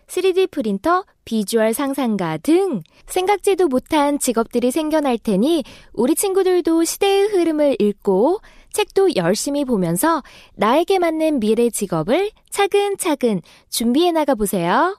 3D 0.06 0.50
프린터 0.50 1.04
비주얼 1.26 1.74
상상가 1.74 2.38
등 2.38 2.80
생각지도 3.06 3.68
못한 3.68 4.18
직업들이 4.18 4.70
생겨날 4.70 5.18
테니 5.18 5.64
우리 5.92 6.14
친구들도 6.14 6.84
시대의 6.84 7.26
흐름을 7.26 7.76
읽고 7.80 8.40
책도 8.72 9.16
열심히 9.16 9.66
보면서 9.66 10.22
나에게 10.54 10.98
맞는 10.98 11.40
미래 11.40 11.68
직업을 11.68 12.30
차근차근 12.48 13.42
준비해 13.68 14.10
나가 14.10 14.34
보세요. 14.34 14.96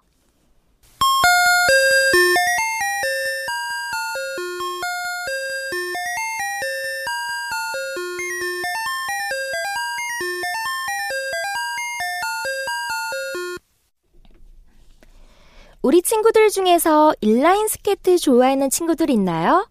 우리 15.81 16.01
친구들 16.01 16.49
중에서 16.49 17.13
인라인 17.21 17.67
스케이트 17.67 18.17
좋아하는 18.17 18.69
친구들 18.69 19.09
있나요? 19.09 19.67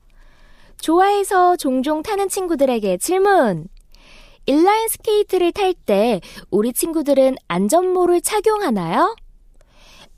좋아해서 0.80 1.56
종종 1.56 2.02
타는 2.02 2.28
친구들에게 2.28 2.98
질문. 2.98 3.66
인라인 4.46 4.88
스케이트를 4.88 5.50
탈 5.52 5.74
때 5.74 6.20
우리 6.50 6.72
친구들은 6.72 7.36
안전모를 7.48 8.20
착용하나요? 8.20 9.16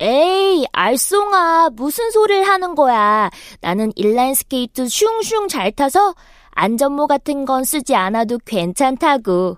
에이, 0.01 0.67
알쏭아, 0.73 1.73
무슨 1.73 2.11
소리를 2.11 2.47
하는 2.47 2.75
거야. 2.75 3.31
나는 3.61 3.91
인라인 3.97 4.35
스케이트 4.35 4.87
슝슝 4.87 5.49
잘 5.49 5.73
타서 5.73 6.15
안전모 6.51 7.07
같은 7.07 7.47
건 7.47 7.65
쓰지 7.65 7.95
않아도 7.95 8.39
괜찮다고. 8.45 9.57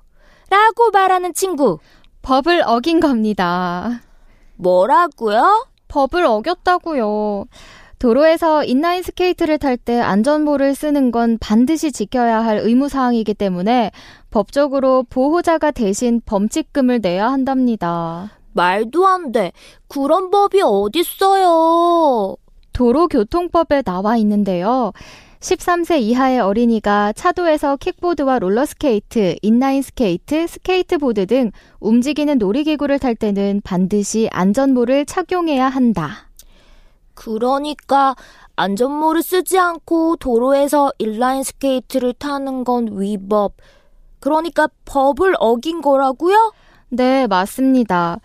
라고 0.48 0.90
말하는 0.92 1.34
친구. 1.34 1.78
법을 2.22 2.62
어긴 2.66 3.00
겁니다. 3.00 4.02
뭐라고요? 4.56 5.69
법을 5.90 6.24
어겼다고요. 6.24 7.44
도로에서 7.98 8.64
인라인 8.64 9.02
스케이트를 9.02 9.58
탈 9.58 9.76
때 9.76 10.00
안전모를 10.00 10.74
쓰는 10.74 11.10
건 11.10 11.36
반드시 11.38 11.92
지켜야 11.92 12.42
할 12.42 12.56
의무사항이기 12.58 13.34
때문에 13.34 13.90
법적으로 14.30 15.04
보호자가 15.10 15.70
대신 15.70 16.22
범칙금을 16.24 17.00
내야 17.02 17.30
한답니다. 17.30 18.30
말도 18.52 19.06
안 19.06 19.32
돼. 19.32 19.52
그런 19.88 20.30
법이 20.30 20.62
어딨어요. 20.62 22.36
도로교통법에 22.72 23.82
나와 23.82 24.16
있는데요. 24.16 24.92
13세 25.40 26.00
이하의 26.02 26.40
어린이가 26.40 27.14
차도에서 27.14 27.76
킥보드와 27.76 28.38
롤러스케이트, 28.40 29.36
인라인 29.40 29.80
스케이트, 29.80 30.46
스케이트보드 30.46 31.26
등 31.26 31.50
움직이는 31.80 32.36
놀이기구를 32.36 32.98
탈 32.98 33.14
때는 33.14 33.62
반드시 33.64 34.28
안전모를 34.32 35.06
착용해야 35.06 35.66
한다. 35.66 36.28
그러니까 37.14 38.16
안전모를 38.56 39.22
쓰지 39.22 39.58
않고 39.58 40.16
도로에서 40.16 40.92
인라인 40.98 41.42
스케이트를 41.42 42.12
타는 42.12 42.64
건 42.64 43.00
위법. 43.00 43.54
그러니까 44.20 44.68
법을 44.84 45.36
어긴 45.38 45.80
거라고요? 45.80 46.52
네, 46.90 47.26
맞습니다. 47.26 48.20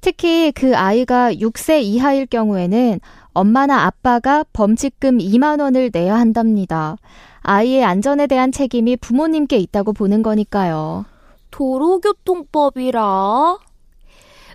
특히 0.00 0.52
그 0.52 0.74
아이가 0.76 1.32
6세 1.32 1.82
이하일 1.82 2.26
경우에는 2.26 3.00
엄마나 3.34 3.84
아빠가 3.84 4.44
범칙금 4.52 5.18
2만 5.18 5.60
원을 5.60 5.90
내야 5.92 6.14
한답니다. 6.14 6.96
아이의 7.40 7.84
안전에 7.84 8.26
대한 8.26 8.52
책임이 8.52 8.96
부모님께 8.96 9.58
있다고 9.58 9.92
보는 9.92 10.22
거니까요. 10.22 11.04
도로교통법이라. 11.50 13.00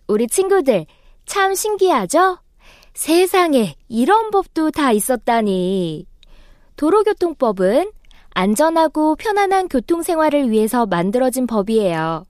우리 0.07 0.27
친구들 0.27 0.85
참 1.25 1.53
신기하죠? 1.53 2.39
세상에 2.93 3.75
이런 3.87 4.31
법도 4.31 4.71
다 4.71 4.91
있었다니. 4.91 6.07
도로교통법은 6.75 7.91
안전하고 8.31 9.15
편안한 9.17 9.67
교통생활을 9.67 10.49
위해서 10.49 10.85
만들어진 10.85 11.45
법이에요. 11.45 12.23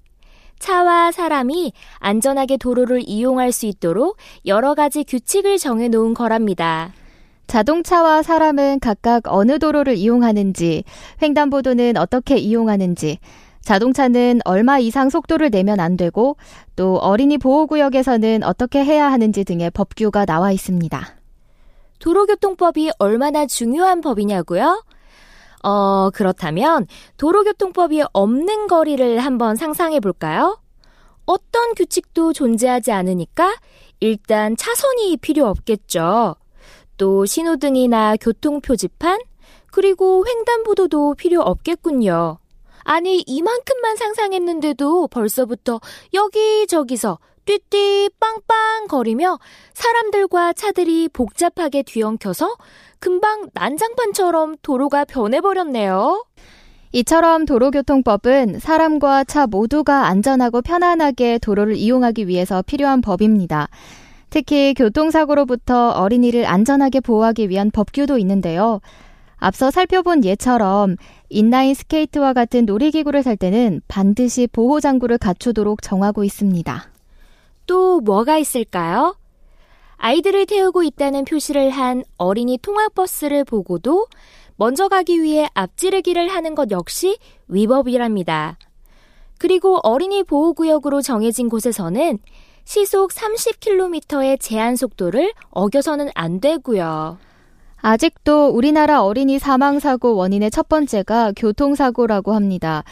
차와 0.59 1.11
사람이 1.11 1.73
안전하게 1.97 2.57
도로를 2.57 3.01
이용할 3.05 3.51
수 3.51 3.65
있도록 3.65 4.17
여러 4.45 4.75
가지 4.75 5.03
규칙을 5.03 5.57
정해 5.57 5.87
놓은 5.87 6.13
거랍니다. 6.13 6.93
자동차와 7.47 8.21
사람은 8.21 8.79
각각 8.79 9.23
어느 9.25 9.57
도로를 9.57 9.95
이용하는지, 9.95 10.83
횡단보도는 11.21 11.97
어떻게 11.97 12.37
이용하는지, 12.37 13.17
자동차는 13.61 14.41
얼마 14.45 14.77
이상 14.77 15.09
속도를 15.09 15.49
내면 15.49 15.79
안 15.79 15.97
되고, 15.97 16.37
또 16.75 16.97
어린이 16.97 17.39
보호구역에서는 17.39 18.43
어떻게 18.43 18.85
해야 18.85 19.11
하는지 19.11 19.43
등의 19.43 19.71
법규가 19.71 20.25
나와 20.25 20.51
있습니다. 20.51 21.15
도로교통법이 21.97 22.91
얼마나 22.99 23.47
중요한 23.47 24.01
법이냐고요? 24.01 24.83
어, 25.63 26.09
그렇다면 26.11 26.87
도로교통법이 27.17 28.03
없는 28.13 28.67
거리를 28.67 29.19
한번 29.19 29.55
상상해 29.55 29.99
볼까요? 29.99 30.59
어떤 31.25 31.75
규칙도 31.75 32.33
존재하지 32.33 32.91
않으니까 32.91 33.55
일단 33.99 34.55
차선이 34.57 35.17
필요 35.17 35.45
없겠죠. 35.47 36.35
또 36.97 37.25
신호등이나 37.25 38.17
교통표지판, 38.17 39.19
그리고 39.71 40.25
횡단보도도 40.27 41.15
필요 41.15 41.41
없겠군요. 41.41 42.39
아니, 42.83 43.23
이만큼만 43.25 43.95
상상했는데도 43.95 45.07
벌써부터 45.09 45.79
여기저기서 46.13 47.19
띠띠 47.45 48.09
빵빵 48.19 48.87
거리며 48.87 49.39
사람들과 49.73 50.53
차들이 50.53 51.09
복잡하게 51.09 51.83
뒤엉켜서 51.83 52.55
금방 52.99 53.49
난장판처럼 53.53 54.57
도로가 54.61 55.05
변해버렸네요. 55.05 56.25
이처럼 56.91 57.45
도로교통법은 57.45 58.59
사람과 58.59 59.23
차 59.23 59.45
모두가 59.47 60.07
안전하고 60.07 60.61
편안하게 60.61 61.37
도로를 61.37 61.75
이용하기 61.75 62.27
위해서 62.27 62.61
필요한 62.63 63.01
법입니다. 63.01 63.69
특히 64.29 64.73
교통사고로부터 64.73 65.91
어린이를 65.91 66.45
안전하게 66.45 66.99
보호하기 66.99 67.49
위한 67.49 67.71
법규도 67.71 68.17
있는데요. 68.17 68.81
앞서 69.37 69.71
살펴본 69.71 70.25
예처럼 70.25 70.97
인라인 71.29 71.73
스케이트와 71.73 72.33
같은 72.33 72.65
놀이기구를 72.65 73.23
탈 73.23 73.37
때는 73.37 73.81
반드시 73.87 74.47
보호장구를 74.47 75.17
갖추도록 75.17 75.81
정하고 75.81 76.23
있습니다. 76.23 76.89
또 77.65 78.01
뭐가 78.01 78.37
있을까요? 78.37 79.15
아이들을 79.99 80.45
태우고 80.45 80.83
있다는 80.83 81.25
표시를 81.25 81.69
한 81.69 82.03
어린이 82.17 82.57
통학버스를 82.57 83.43
보고도 83.43 84.07
먼저 84.55 84.87
가기 84.87 85.21
위해 85.21 85.47
앞지르기를 85.53 86.29
하는 86.29 86.55
것 86.55 86.71
역시 86.71 87.17
위법이랍니다. 87.47 88.57
그리고 89.37 89.79
어린이 89.83 90.23
보호구역으로 90.23 91.01
정해진 91.01 91.49
곳에서는 91.49 92.17
시속 92.63 93.11
30km의 93.11 94.39
제한 94.39 94.75
속도를 94.75 95.33
어겨서는 95.49 96.09
안 96.15 96.39
되고요. 96.39 97.17
아직도 97.77 98.49
우리나라 98.49 99.03
어린이 99.03 99.39
사망사고 99.39 100.15
원인의 100.15 100.51
첫 100.51 100.69
번째가 100.69 101.33
교통사고라고 101.35 102.33
합니다. 102.33 102.83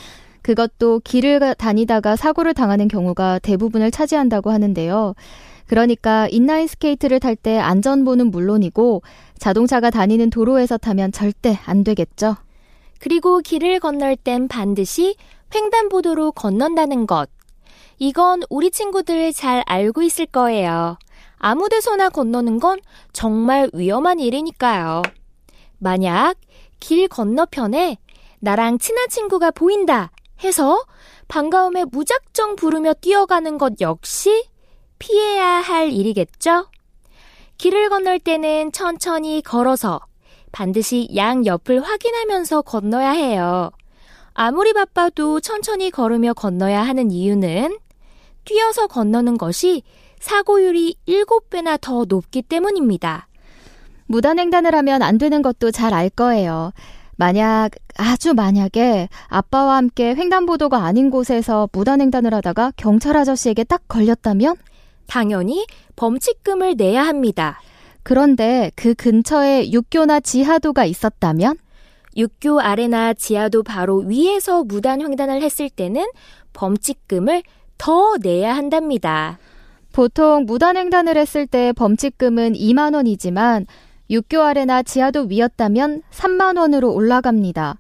그것도 0.42 1.02
길을 1.04 1.56
다니다가 1.56 2.16
사고를 2.16 2.54
당하는 2.54 2.88
경우가 2.88 3.40
대부분을 3.40 3.92
차지한다고 3.92 4.52
하는데요. 4.52 5.14
그러니까 5.68 6.28
인라인 6.30 6.68
스케이트를 6.68 7.20
탈 7.20 7.36
때 7.36 7.60
안전보는 7.60 8.32
물론이고 8.32 9.04
자동차가 9.38 9.90
다니는 9.90 10.30
도로에서 10.30 10.78
타면 10.78 11.12
절대 11.12 11.60
안 11.66 11.84
되겠죠. 11.84 12.36
그리고 13.00 13.40
길을 13.40 13.80
건널 13.80 14.16
땐 14.16 14.48
반드시 14.48 15.16
횡단보도로 15.54 16.32
건넌다는 16.32 17.06
것. 17.06 17.30
이건 18.00 18.42
우리 18.50 18.72
친구들 18.72 19.34
잘 19.34 19.64
알고 19.66 20.02
있을 20.04 20.26
거예요. 20.26 20.98
아무 21.38 21.70
데서나 21.70 22.10
건너는 22.10 22.60
건 22.60 22.80
정말 23.14 23.70
위험한 23.74 24.20
일이니까요. 24.20 25.04
만약 25.78 26.36
길 26.80 27.08
건너편에 27.08 27.98
나랑 28.40 28.80
친한 28.80 29.10
친구가 29.10 29.52
보인다 29.52 30.12
해서 30.44 30.84
반가움에 31.28 31.86
무작정 31.86 32.56
부르며 32.56 32.94
뛰어가는 32.94 33.58
것 33.58 33.82
역시 33.82 34.46
피해야 35.00 35.46
할 35.46 35.92
일이겠죠? 35.92 36.68
길을 37.58 37.90
건널 37.90 38.20
때는 38.20 38.72
천천히 38.72 39.42
걸어서 39.42 40.00
반드시 40.52 41.10
양 41.16 41.46
옆을 41.46 41.82
확인하면서 41.82 42.62
건너야 42.64 43.12
해요. 43.12 43.72
아무리 44.34 44.74
바빠도 44.74 45.40
천천히 45.40 45.90
걸으며 45.90 46.34
건너야 46.34 46.84
하는 46.84 47.12
이유는 47.12 47.78
뛰어서 48.46 48.88
건너는 48.88 49.38
것이 49.38 49.84
사고율이 50.20 50.96
7배나 51.08 51.80
더 51.82 52.06
높기 52.06 52.42
때문입니다. 52.44 53.28
무단횡단을 54.08 54.74
하면 54.76 55.02
안 55.02 55.18
되는 55.18 55.42
것도 55.42 55.72
잘 55.72 55.94
알 55.94 56.10
거예요. 56.10 56.72
만약, 57.18 57.72
아주 57.98 58.34
만약에 58.36 59.10
아빠와 59.28 59.78
함께 59.78 60.16
횡단보도가 60.16 60.84
아닌 60.84 61.10
곳에서 61.10 61.68
무단횡단을 61.74 62.34
하다가 62.34 62.74
경찰 62.78 63.18
아저씨에게 63.18 63.64
딱 63.64 63.82
걸렸다면? 63.88 64.56
당연히 65.08 65.66
범칙금을 65.96 66.76
내야 66.78 67.06
합니다. 67.06 67.60
그런데 68.04 68.72
그 68.76 68.94
근처에 68.94 69.72
육교나 69.72 70.20
지하도가 70.20 70.86
있었다면? 70.86 71.58
육교 72.16 72.62
아래나 72.62 73.14
지하도 73.14 73.64
바로 73.64 73.98
위에서 73.98 74.64
무단 74.64 75.02
횡단을 75.02 75.42
했을 75.42 75.70
때는 75.70 76.06
범칙금을 76.54 77.44
더 77.78 78.16
내야 78.22 78.56
한답니다. 78.56 79.38
보통 79.94 80.46
무단 80.46 80.78
횡단을 80.78 81.18
했을 81.18 81.46
때 81.46 81.74
범칙금은 81.74 82.54
2만 82.54 82.96
원이지만 82.96 83.66
육교 84.10 84.42
아래나 84.42 84.84
지하도 84.84 85.24
위였다면 85.24 86.02
3만 86.12 86.58
원으로 86.58 86.94
올라갑니다. 86.94 87.78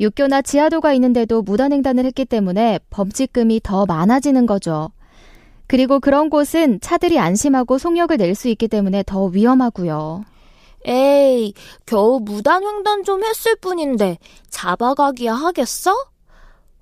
육교나 0.00 0.42
지하도가 0.42 0.92
있는데도 0.94 1.42
무단 1.42 1.72
횡단을 1.72 2.04
했기 2.04 2.24
때문에 2.24 2.80
범칙금이 2.90 3.60
더 3.62 3.86
많아지는 3.86 4.46
거죠. 4.46 4.90
그리고 5.72 6.00
그런 6.00 6.28
곳은 6.28 6.80
차들이 6.82 7.18
안심하고 7.18 7.78
속력을 7.78 8.14
낼 8.18 8.34
수 8.34 8.48
있기 8.48 8.68
때문에 8.68 9.04
더 9.06 9.24
위험하고요. 9.24 10.22
에이, 10.84 11.54
겨우 11.86 12.20
무단 12.20 12.62
횡단 12.62 13.04
좀 13.04 13.24
했을 13.24 13.56
뿐인데 13.56 14.18
잡아가기야 14.50 15.32
하겠어? 15.32 15.94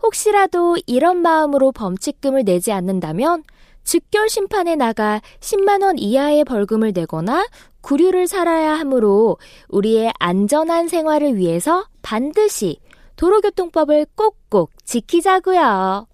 혹시라도 0.02 0.76
이런 0.88 1.18
마음으로 1.18 1.70
범칙금을 1.70 2.44
내지 2.44 2.72
않는다면 2.72 3.44
즉결 3.84 4.28
심판에 4.28 4.74
나가 4.74 5.20
10만 5.38 5.84
원 5.84 5.96
이하의 5.96 6.42
벌금을 6.42 6.90
내거나 6.92 7.46
구류를 7.82 8.26
살아야 8.26 8.72
하므로 8.74 9.38
우리의 9.68 10.12
안전한 10.18 10.88
생활을 10.88 11.36
위해서 11.36 11.86
반드시 12.02 12.80
도로교통법을 13.14 14.06
꼭꼭 14.16 14.72
지키자고요. 14.84 16.08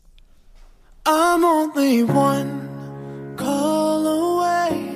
I'm 1.08 1.44
only 1.44 2.02
one 2.02 2.65
call 3.37 4.07
away. 4.07 4.90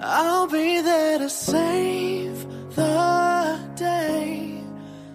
I'll 0.00 0.46
be 0.46 0.80
there 0.80 1.18
to 1.18 1.28
save 1.28 2.46
the 2.74 3.60
day. 3.74 4.62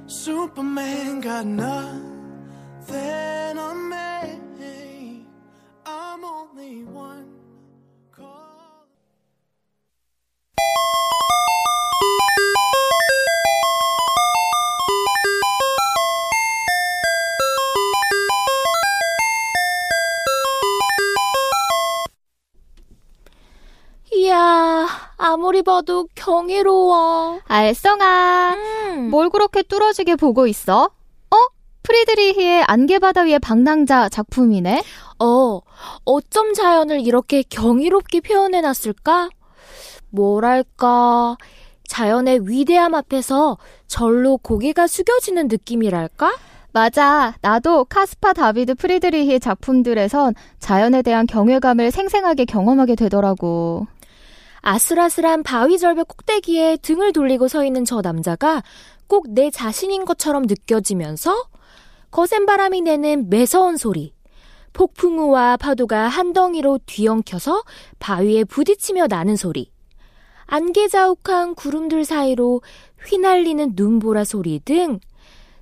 Superman 0.08 1.22
got 1.22 1.46
nothing 1.46 1.98
on 3.58 3.90
me. 3.90 5.26
I'm 5.86 6.24
only 6.26 6.84
one 6.84 7.34
call. 8.12 8.88
아무리 25.24 25.62
봐도 25.62 26.06
경이로워. 26.16 27.40
알썽아, 27.48 28.56
음, 28.56 29.10
뭘 29.10 29.30
그렇게 29.30 29.64
뚫어지게 29.64 30.18
보고 30.18 30.48
있어? 30.48 30.90
어? 31.32 31.36
프리드리히의 31.84 32.66
안개바다 32.68 33.22
위의 33.22 33.40
방랑자 33.40 34.10
작품이네? 34.10 34.84
어, 35.20 35.62
어쩜 36.04 36.54
자연을 36.54 37.00
이렇게 37.00 37.42
경이롭게 37.42 38.20
표현해놨을까? 38.20 39.30
뭐랄까, 40.10 41.38
자연의 41.88 42.50
위대함 42.50 42.94
앞에서 42.94 43.58
절로 43.88 44.38
고개가 44.38 44.88
숙여지는 44.88 45.48
느낌이랄까? 45.48 46.36
맞아. 46.74 47.36
나도 47.42 47.86
카스파 47.86 48.34
다비드 48.34 48.76
프리드리히의 48.76 49.40
작품들에선 49.40 50.34
자연에 50.60 51.02
대한 51.02 51.28
경외감을 51.28 51.92
생생하게 51.92 52.44
경험하게 52.44 52.96
되더라고. 52.96 53.88
아슬아슬한 54.64 55.44
바위 55.44 55.78
절벽 55.78 56.08
꼭대기에 56.08 56.78
등을 56.78 57.12
돌리고 57.12 57.48
서 57.50 57.64
있는 57.66 57.84
저 57.86 58.02
남자가 58.02 58.64
꼭 59.08 59.28
내 59.30 59.52
자신인 59.52 60.06
것처럼 60.06 60.44
느껴지면서 60.44 61.36
거센 62.10 62.46
바람이 62.46 62.82
내는 62.82 63.30
매서운 63.30 63.78
소리, 63.78 64.14
폭풍우와 64.72 65.58
파도가 65.58 66.08
한 66.08 66.34
덩이로 66.34 66.80
뒤엉켜서 66.86 67.64
바위에 68.00 68.44
부딪히며 68.46 69.08
나는 69.10 69.36
소리, 69.36 69.70
안개자욱한 70.46 71.56
구름들 71.56 72.06
사이로 72.06 72.62
휘날리는 73.06 73.74
눈보라 73.76 74.24
소리 74.24 74.60
등 74.60 75.00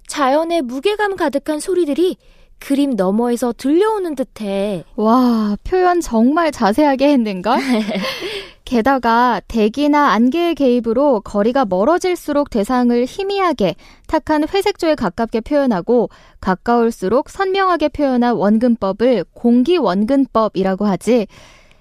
자연의 0.08 0.62
무게감 0.62 1.16
가득한 1.16 1.60
소리들이 1.60 2.18
그림 2.60 2.92
너머에서 2.92 3.54
들려오는 3.58 4.14
듯해. 4.16 4.84
와, 4.96 5.58
표현 5.64 6.00
정말 6.00 6.52
자세하게 6.52 7.10
했는걸? 7.14 7.58
게다가 8.72 9.42
대기나 9.50 10.12
안개의 10.14 10.56
개입으로 10.56 11.20
거리가 11.20 11.66
멀어질수록 11.66 12.50
대상을 12.50 13.04
희미하게 13.04 13.76
탁한 14.08 14.48
회색조에 14.48 14.96
가깝게 14.96 15.42
표현하고 15.42 16.10
가까울수록 16.40 17.30
선명하게 17.30 17.90
표현한 17.90 18.36
원근법을 18.36 19.26
공기원근법이라고 19.34 20.86
하지. 20.86 21.28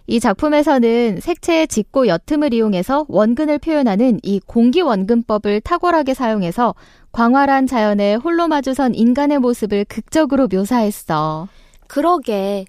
이 0.08 0.18
작품에서는 0.18 1.20
색채의 1.20 1.68
짙고 1.68 2.08
옅음을 2.08 2.52
이용해서 2.52 3.06
원근을 3.08 3.60
표현하는 3.60 4.18
이 4.24 4.40
공기원근법을 4.44 5.60
탁월하게 5.60 6.14
사용해서 6.14 6.74
광활한 7.12 7.68
자연에 7.68 8.16
홀로 8.16 8.48
마주선 8.48 8.96
인간의 8.96 9.38
모습을 9.38 9.84
극적으로 9.84 10.48
묘사했어. 10.50 11.46
그러게. 11.86 12.64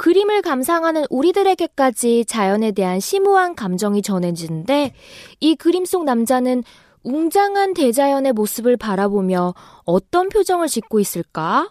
그림을 0.00 0.40
감상하는 0.40 1.04
우리들에게까지 1.10 2.24
자연에 2.24 2.72
대한 2.72 3.00
심오한 3.00 3.54
감정이 3.54 4.00
전해지는데 4.00 4.94
이 5.40 5.54
그림 5.56 5.84
속 5.84 6.04
남자는 6.04 6.64
웅장한 7.02 7.74
대자연의 7.74 8.32
모습을 8.32 8.78
바라보며 8.78 9.52
어떤 9.84 10.30
표정을 10.30 10.68
짓고 10.68 11.00
있을까? 11.00 11.68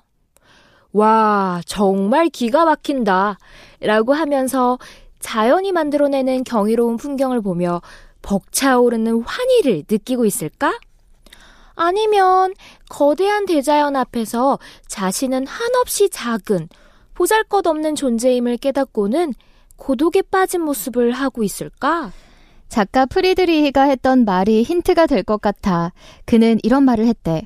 와, 0.91 1.61
정말 1.65 2.29
기가 2.29 2.65
막힌다. 2.65 3.39
라고 3.81 4.13
하면서 4.13 4.77
자연이 5.19 5.71
만들어내는 5.71 6.43
경이로운 6.43 6.97
풍경을 6.97 7.41
보며 7.41 7.81
벅차오르는 8.21 9.23
환희를 9.23 9.85
느끼고 9.89 10.25
있을까? 10.25 10.77
아니면 11.73 12.53
거대한 12.89 13.47
대자연 13.47 13.95
앞에서 13.95 14.59
자신은 14.87 15.47
한없이 15.47 16.11
작은 16.11 16.69
보잘 17.19 17.43
것 17.43 17.67
없는 17.67 17.95
존재임을 17.95 18.55
깨닫고는 18.55 19.33
고독에 19.75 20.21
빠진 20.21 20.61
모습을 20.61 21.11
하고 21.11 21.43
있을까? 21.43 22.13
작가 22.69 23.05
프리드리히가 23.05 23.83
했던 23.83 24.23
말이 24.23 24.63
힌트가 24.63 25.05
될 25.05 25.23
것 25.23 25.41
같아. 25.41 25.91
그는 26.23 26.59
이런 26.63 26.83
말을 26.83 27.05
했대. 27.07 27.45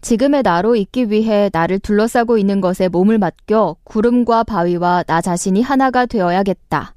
지금의 0.00 0.42
나로 0.44 0.76
있기 0.76 1.10
위해 1.10 1.50
나를 1.52 1.80
둘러싸고 1.80 2.38
있는 2.38 2.60
것에 2.60 2.86
몸을 2.86 3.18
맡겨 3.18 3.74
구름과 3.82 4.44
바위와 4.44 5.02
나 5.08 5.20
자신이 5.20 5.60
하나가 5.60 6.06
되어야겠다. 6.06 6.94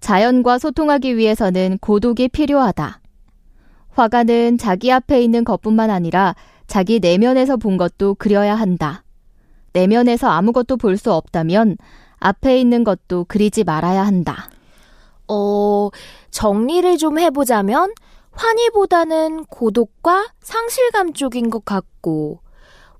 자연과 0.00 0.58
소통하기 0.58 1.16
위해서는 1.16 1.78
고독이 1.78 2.30
필요하다. 2.30 3.00
화가는 3.90 4.58
자기 4.58 4.90
앞에 4.90 5.22
있는 5.22 5.44
것뿐만 5.44 5.90
아니라 5.90 6.34
자기 6.66 6.98
내면에서 6.98 7.56
본 7.56 7.76
것도 7.76 8.16
그려야 8.16 8.56
한다. 8.56 9.03
내면에서 9.74 10.28
아무것도 10.28 10.76
볼 10.78 10.96
수 10.96 11.12
없다면 11.12 11.76
앞에 12.18 12.58
있는 12.58 12.84
것도 12.84 13.26
그리지 13.28 13.64
말아야 13.64 14.06
한다. 14.06 14.48
어, 15.28 15.90
정리를 16.30 16.96
좀 16.96 17.18
해보자면 17.18 17.92
환희보다는 18.32 19.44
고독과 19.44 20.28
상실감 20.40 21.12
쪽인 21.12 21.50
것 21.50 21.64
같고 21.64 22.40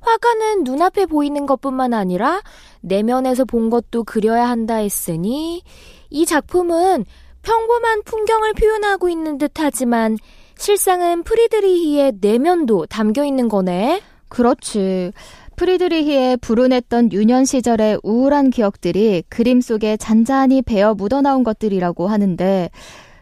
화가는 0.01 0.65
눈앞에 0.65 1.07
보이는 1.07 1.47
것뿐만 1.47 1.95
아니라 1.95 2.43
내면에서 2.83 3.45
본 3.45 3.71
것도 3.71 4.05
그려야 4.05 4.49
한다 4.49 4.75
했으니 4.77 5.63
이 6.11 6.27
작품은 6.27 7.05
평범한 7.43 8.03
풍경을 8.05 8.53
표현하고 8.55 9.09
있는 9.09 9.39
듯하지만 9.39 10.19
실상은 10.57 11.23
프리드리히의 11.23 12.15
내면도 12.21 12.87
담겨 12.87 13.25
있는 13.25 13.49
거네. 13.49 14.03
그렇지. 14.29 15.13
프리드리히의 15.57 16.38
불운했던 16.38 17.12
유년 17.12 17.45
시절의 17.45 18.01
우울한 18.03 18.51
기억들이 18.51 19.23
그림 19.29 19.61
속에 19.61 19.97
잔잔히 19.97 20.62
배어 20.62 20.94
묻어나온 20.95 21.45
것들이라고 21.45 22.09
하는데 22.09 22.71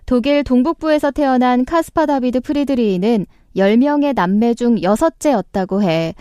독일 0.07 0.45
동북부에서 0.45 1.11
태어난 1.11 1.64
카스파 1.64 2.07
다비드 2.07 2.40
프리드리히는 2.40 3.27
10명의 3.57 4.14
남매 4.14 4.55
중 4.55 4.83
여섯째였다고 4.83 5.83
해. 5.83 6.14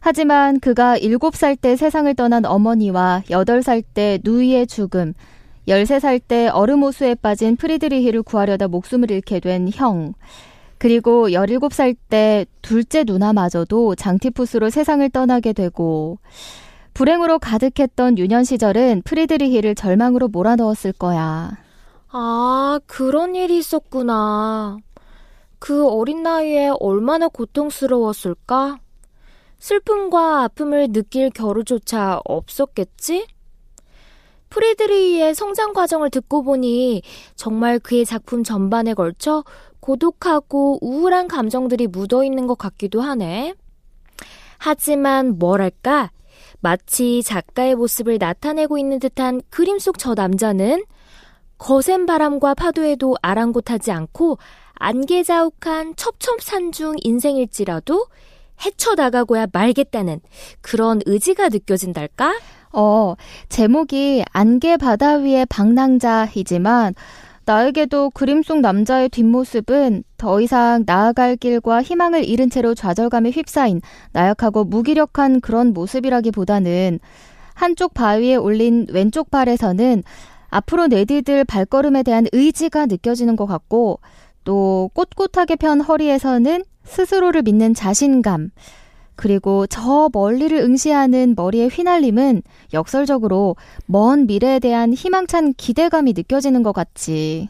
하지만 0.00 0.60
그가 0.60 0.98
7살 0.98 1.58
때 1.60 1.76
세상을 1.76 2.14
떠난 2.14 2.44
어머니와 2.44 3.22
8살 3.28 3.82
때 3.94 4.18
누이의 4.22 4.66
죽음, 4.66 5.14
13살 5.66 6.20
때 6.28 6.48
얼음호수에 6.48 7.14
빠진 7.16 7.56
프리드리히를 7.56 8.22
구하려다 8.22 8.68
목숨을 8.68 9.10
잃게 9.10 9.40
된 9.40 9.70
형, 9.72 10.12
그리고 10.84 11.28
17살 11.28 11.96
때 12.10 12.44
둘째 12.60 13.04
누나마저도 13.04 13.94
장티푸스로 13.94 14.68
세상을 14.68 15.08
떠나게 15.08 15.54
되고, 15.54 16.18
불행으로 16.92 17.38
가득했던 17.38 18.18
유년 18.18 18.44
시절은 18.44 19.00
프리드리히를 19.06 19.76
절망으로 19.76 20.28
몰아넣었을 20.28 20.92
거야. 20.92 21.56
아, 22.08 22.80
그런 22.84 23.34
일이 23.34 23.56
있었구나. 23.56 24.76
그 25.58 25.88
어린 25.88 26.22
나이에 26.22 26.72
얼마나 26.78 27.28
고통스러웠을까? 27.28 28.76
슬픔과 29.58 30.42
아픔을 30.42 30.92
느낄 30.92 31.30
겨루조차 31.30 32.20
없었겠지? 32.26 33.26
프리드리히의 34.50 35.34
성장 35.34 35.72
과정을 35.72 36.10
듣고 36.10 36.42
보니 36.42 37.02
정말 37.34 37.78
그의 37.78 38.04
작품 38.04 38.44
전반에 38.44 38.94
걸쳐 38.94 39.44
고독하고 39.84 40.78
우울한 40.80 41.28
감정들이 41.28 41.88
묻어 41.88 42.24
있는 42.24 42.46
것 42.46 42.56
같기도 42.56 43.02
하네. 43.02 43.52
하지만 44.56 45.38
뭐랄까, 45.38 46.10
마치 46.60 47.22
작가의 47.22 47.74
모습을 47.74 48.16
나타내고 48.18 48.78
있는 48.78 48.98
듯한 48.98 49.42
그림 49.50 49.78
속 49.78 49.98
저 49.98 50.14
남자는 50.14 50.84
거센 51.58 52.06
바람과 52.06 52.54
파도에도 52.54 53.16
아랑곳하지 53.20 53.92
않고 53.92 54.38
안개자욱한 54.76 55.96
첩첩산중 55.96 56.96
인생일지라도 57.02 58.06
헤쳐나가고야 58.64 59.48
말겠다는 59.52 60.20
그런 60.62 61.02
의지가 61.04 61.50
느껴진달까? 61.50 62.38
어, 62.72 63.16
제목이 63.50 64.24
안개 64.32 64.78
바다 64.78 65.16
위의 65.16 65.44
방랑자이지만 65.44 66.94
나에게도 67.46 68.10
그림 68.10 68.42
속 68.42 68.60
남자의 68.60 69.08
뒷모습은 69.08 70.04
더 70.16 70.40
이상 70.40 70.84
나아갈 70.86 71.36
길과 71.36 71.82
희망을 71.82 72.24
잃은 72.24 72.48
채로 72.48 72.74
좌절감에 72.74 73.30
휩싸인 73.30 73.80
나약하고 74.12 74.64
무기력한 74.64 75.40
그런 75.40 75.72
모습이라기보다는 75.74 77.00
한쪽 77.54 77.94
바위에 77.94 78.36
올린 78.36 78.86
왼쪽 78.90 79.30
발에서는 79.30 80.02
앞으로 80.48 80.86
내디딜 80.86 81.44
발걸음에 81.44 82.02
대한 82.02 82.26
의지가 82.32 82.86
느껴지는 82.86 83.36
것 83.36 83.46
같고 83.46 84.00
또 84.44 84.90
꼿꼿하게 84.94 85.56
편 85.56 85.80
허리에서는 85.80 86.64
스스로를 86.84 87.42
믿는 87.42 87.74
자신감, 87.74 88.50
그리고 89.16 89.66
저 89.66 90.08
멀리를 90.12 90.56
응시하는 90.56 91.34
머리의 91.36 91.68
휘날림은 91.68 92.42
역설적으로 92.72 93.56
먼 93.86 94.26
미래에 94.26 94.58
대한 94.58 94.92
희망찬 94.92 95.54
기대감이 95.54 96.12
느껴지는 96.14 96.62
것 96.62 96.72
같지. 96.72 97.48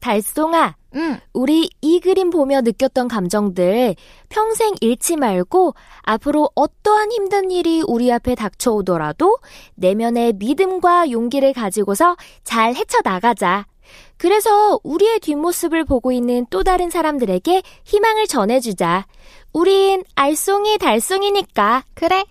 달송아, 0.00 0.76
응. 0.94 1.18
우리 1.32 1.68
이 1.80 2.00
그림 2.00 2.30
보며 2.30 2.60
느꼈던 2.60 3.08
감정들 3.08 3.96
평생 4.28 4.74
잃지 4.80 5.16
말고 5.16 5.74
앞으로 6.02 6.50
어떠한 6.54 7.12
힘든 7.12 7.50
일이 7.50 7.82
우리 7.86 8.12
앞에 8.12 8.34
닥쳐오더라도 8.34 9.38
내면의 9.74 10.34
믿음과 10.34 11.10
용기를 11.10 11.52
가지고서 11.52 12.16
잘 12.44 12.74
헤쳐나가자. 12.74 13.66
그래서 14.16 14.80
우리의 14.82 15.20
뒷모습을 15.20 15.84
보고 15.84 16.12
있는 16.12 16.46
또 16.50 16.62
다른 16.62 16.90
사람들에게 16.90 17.62
희망을 17.84 18.26
전해주자. 18.26 19.06
우린 19.56 20.02
알쏭이 20.16 20.78
달쏭이니까. 20.78 21.82
그래. 21.94 22.24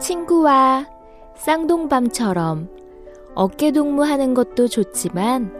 친구와 0.00 0.86
쌍동밤처럼 1.34 2.68
어깨동무하는 3.34 4.34
것도 4.34 4.68
좋지만 4.68 5.52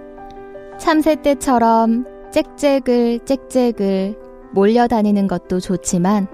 참새 0.78 1.16
때처럼 1.16 2.06
짹짹을 2.30 3.18
짹짹을 3.24 4.31
몰려다니는 4.52 5.26
것도 5.26 5.60
좋지만 5.60 6.26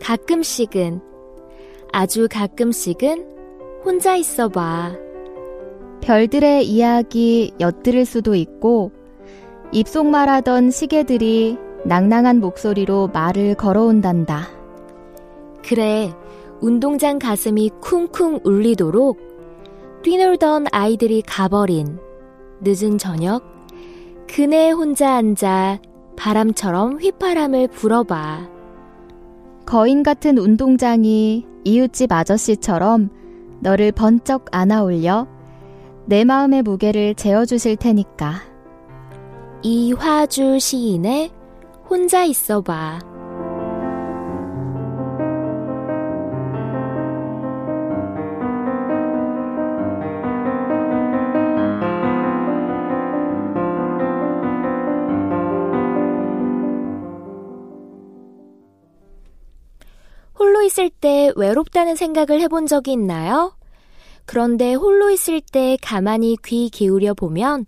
가끔씩은 0.00 1.00
아주 1.92 2.28
가끔씩은 2.30 3.26
혼자 3.84 4.16
있어 4.16 4.48
봐. 4.48 4.92
별들의 6.00 6.66
이야기 6.66 7.52
엿들을 7.60 8.04
수도 8.04 8.34
있고 8.34 8.90
입속말하던 9.72 10.70
시계들이 10.70 11.58
낭낭한 11.84 12.40
목소리로 12.40 13.08
말을 13.08 13.54
걸어온단다. 13.54 14.48
그래, 15.66 16.12
운동장 16.60 17.18
가슴이 17.18 17.70
쿵쿵 17.80 18.40
울리도록 18.44 19.18
뛰놀던 20.02 20.66
아이들이 20.72 21.22
가버린 21.22 21.98
늦은 22.62 22.98
저녁, 22.98 23.42
그네 24.26 24.70
혼자 24.70 25.14
앉아 25.14 25.80
바람처럼 26.20 26.98
휘파람을 26.98 27.68
불어봐. 27.68 28.46
거인 29.64 30.02
같은 30.02 30.36
운동장이 30.36 31.46
이웃집 31.64 32.12
아저씨처럼 32.12 33.08
너를 33.60 33.90
번쩍 33.90 34.44
안아 34.52 34.82
올려 34.82 35.26
내 36.04 36.24
마음의 36.24 36.60
무게를 36.60 37.14
재어주실 37.14 37.76
테니까. 37.76 38.34
이화주 39.62 40.58
시인의 40.58 41.30
혼자 41.88 42.24
있어봐. 42.24 43.09
홀로 60.60 60.66
있을 60.66 60.90
때 60.90 61.32
외롭다는 61.36 61.96
생각을 61.96 62.38
해본 62.42 62.66
적이 62.66 62.92
있나요? 62.92 63.54
그런데 64.26 64.74
홀로 64.74 65.08
있을 65.10 65.40
때 65.40 65.78
가만히 65.80 66.36
귀 66.44 66.68
기울여 66.68 67.14
보면 67.14 67.64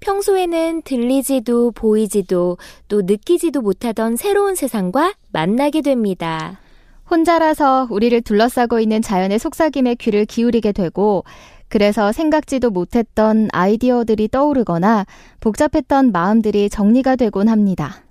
평소에는 0.00 0.82
들리지도 0.82 1.70
보이지도 1.70 2.58
또 2.88 3.00
느끼지도 3.00 3.62
못하던 3.62 4.16
새로운 4.16 4.56
세상과 4.56 5.14
만나게 5.32 5.80
됩니다. 5.80 6.60
혼자라서 7.10 7.88
우리를 7.90 8.20
둘러싸고 8.20 8.78
있는 8.78 9.00
자연의 9.00 9.38
속삭임에 9.38 9.94
귀를 9.94 10.26
기울이게 10.26 10.72
되고 10.72 11.24
그래서 11.68 12.12
생각지도 12.12 12.68
못했던 12.68 13.48
아이디어들이 13.52 14.28
떠오르거나 14.28 15.06
복잡했던 15.40 16.12
마음들이 16.12 16.68
정리가 16.68 17.16
되곤 17.16 17.48
합니다. 17.48 18.04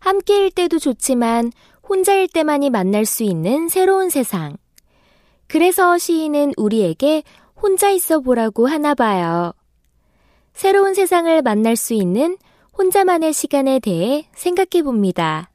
함께일 0.00 0.50
때도 0.50 0.80
좋지만 0.80 1.52
혼자일 1.88 2.28
때만이 2.28 2.70
만날 2.70 3.04
수 3.04 3.22
있는 3.22 3.68
새로운 3.68 4.10
세상. 4.10 4.56
그래서 5.46 5.98
시인은 5.98 6.54
우리에게 6.56 7.22
혼자 7.60 7.90
있어 7.90 8.20
보라고 8.20 8.66
하나 8.66 8.94
봐요. 8.94 9.52
새로운 10.52 10.94
세상을 10.94 11.42
만날 11.42 11.76
수 11.76 11.94
있는 11.94 12.36
혼자만의 12.76 13.32
시간에 13.32 13.78
대해 13.80 14.26
생각해 14.34 14.82
봅니다. 14.82 15.50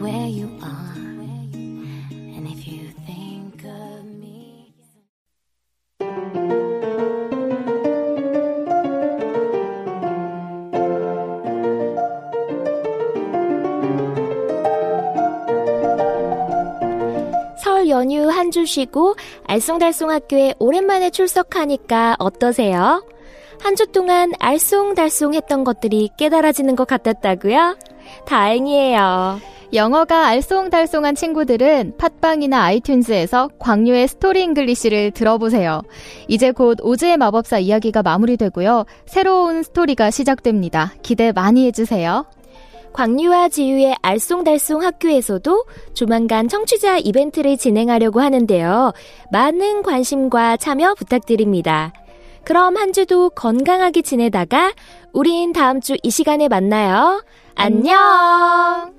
Where 0.00 0.28
you 0.28 0.57
설 17.88 17.90
연휴 17.90 18.28
한 18.28 18.50
주 18.50 18.64
쉬고 18.66 19.14
알쏭달쏭 19.46 20.08
학교에 20.08 20.54
오랜만에 20.58 21.10
출석하니까 21.10 22.16
어떠세요? 22.18 23.02
한 23.60 23.74
주 23.76 23.86
동안 23.86 24.32
알쏭달쏭 24.32 25.34
했던 25.34 25.64
것들이 25.64 26.10
깨달아지는 26.18 26.76
것 26.76 26.86
같았다고요? 26.86 27.76
다행이에요. 28.26 29.40
영어가 29.72 30.28
알쏭달쏭한 30.34 31.14
친구들은 31.16 31.94
팟빵이나 31.98 32.70
아이튠즈에서 32.70 33.50
광유의 33.58 34.08
Story 34.08 34.42
English를 34.44 35.10
들어보세요. 35.10 35.82
이제 36.28 36.52
곧 36.52 36.78
오즈의 36.82 37.16
마법사 37.18 37.58
이야기가 37.58 38.02
마무리되고요. 38.02 38.84
새로운 39.06 39.62
스토리가 39.62 40.10
시작됩니다. 40.10 40.92
기대 41.02 41.32
많이 41.32 41.66
해주세요. 41.66 42.24
광유와 42.98 43.48
지유의 43.50 43.94
알쏭달쏭 44.02 44.80
학교에서도 44.80 45.64
조만간 45.94 46.48
청취자 46.48 46.98
이벤트를 46.98 47.56
진행하려고 47.56 48.20
하는데요. 48.20 48.92
많은 49.30 49.84
관심과 49.84 50.56
참여 50.56 50.94
부탁드립니다. 50.94 51.92
그럼 52.42 52.76
한 52.76 52.92
주도 52.92 53.30
건강하게 53.30 54.02
지내다가 54.02 54.72
우린 55.12 55.52
다음 55.52 55.80
주 55.80 55.96
이 56.02 56.10
시간에 56.10 56.48
만나요. 56.48 57.22
안녕! 57.54 58.92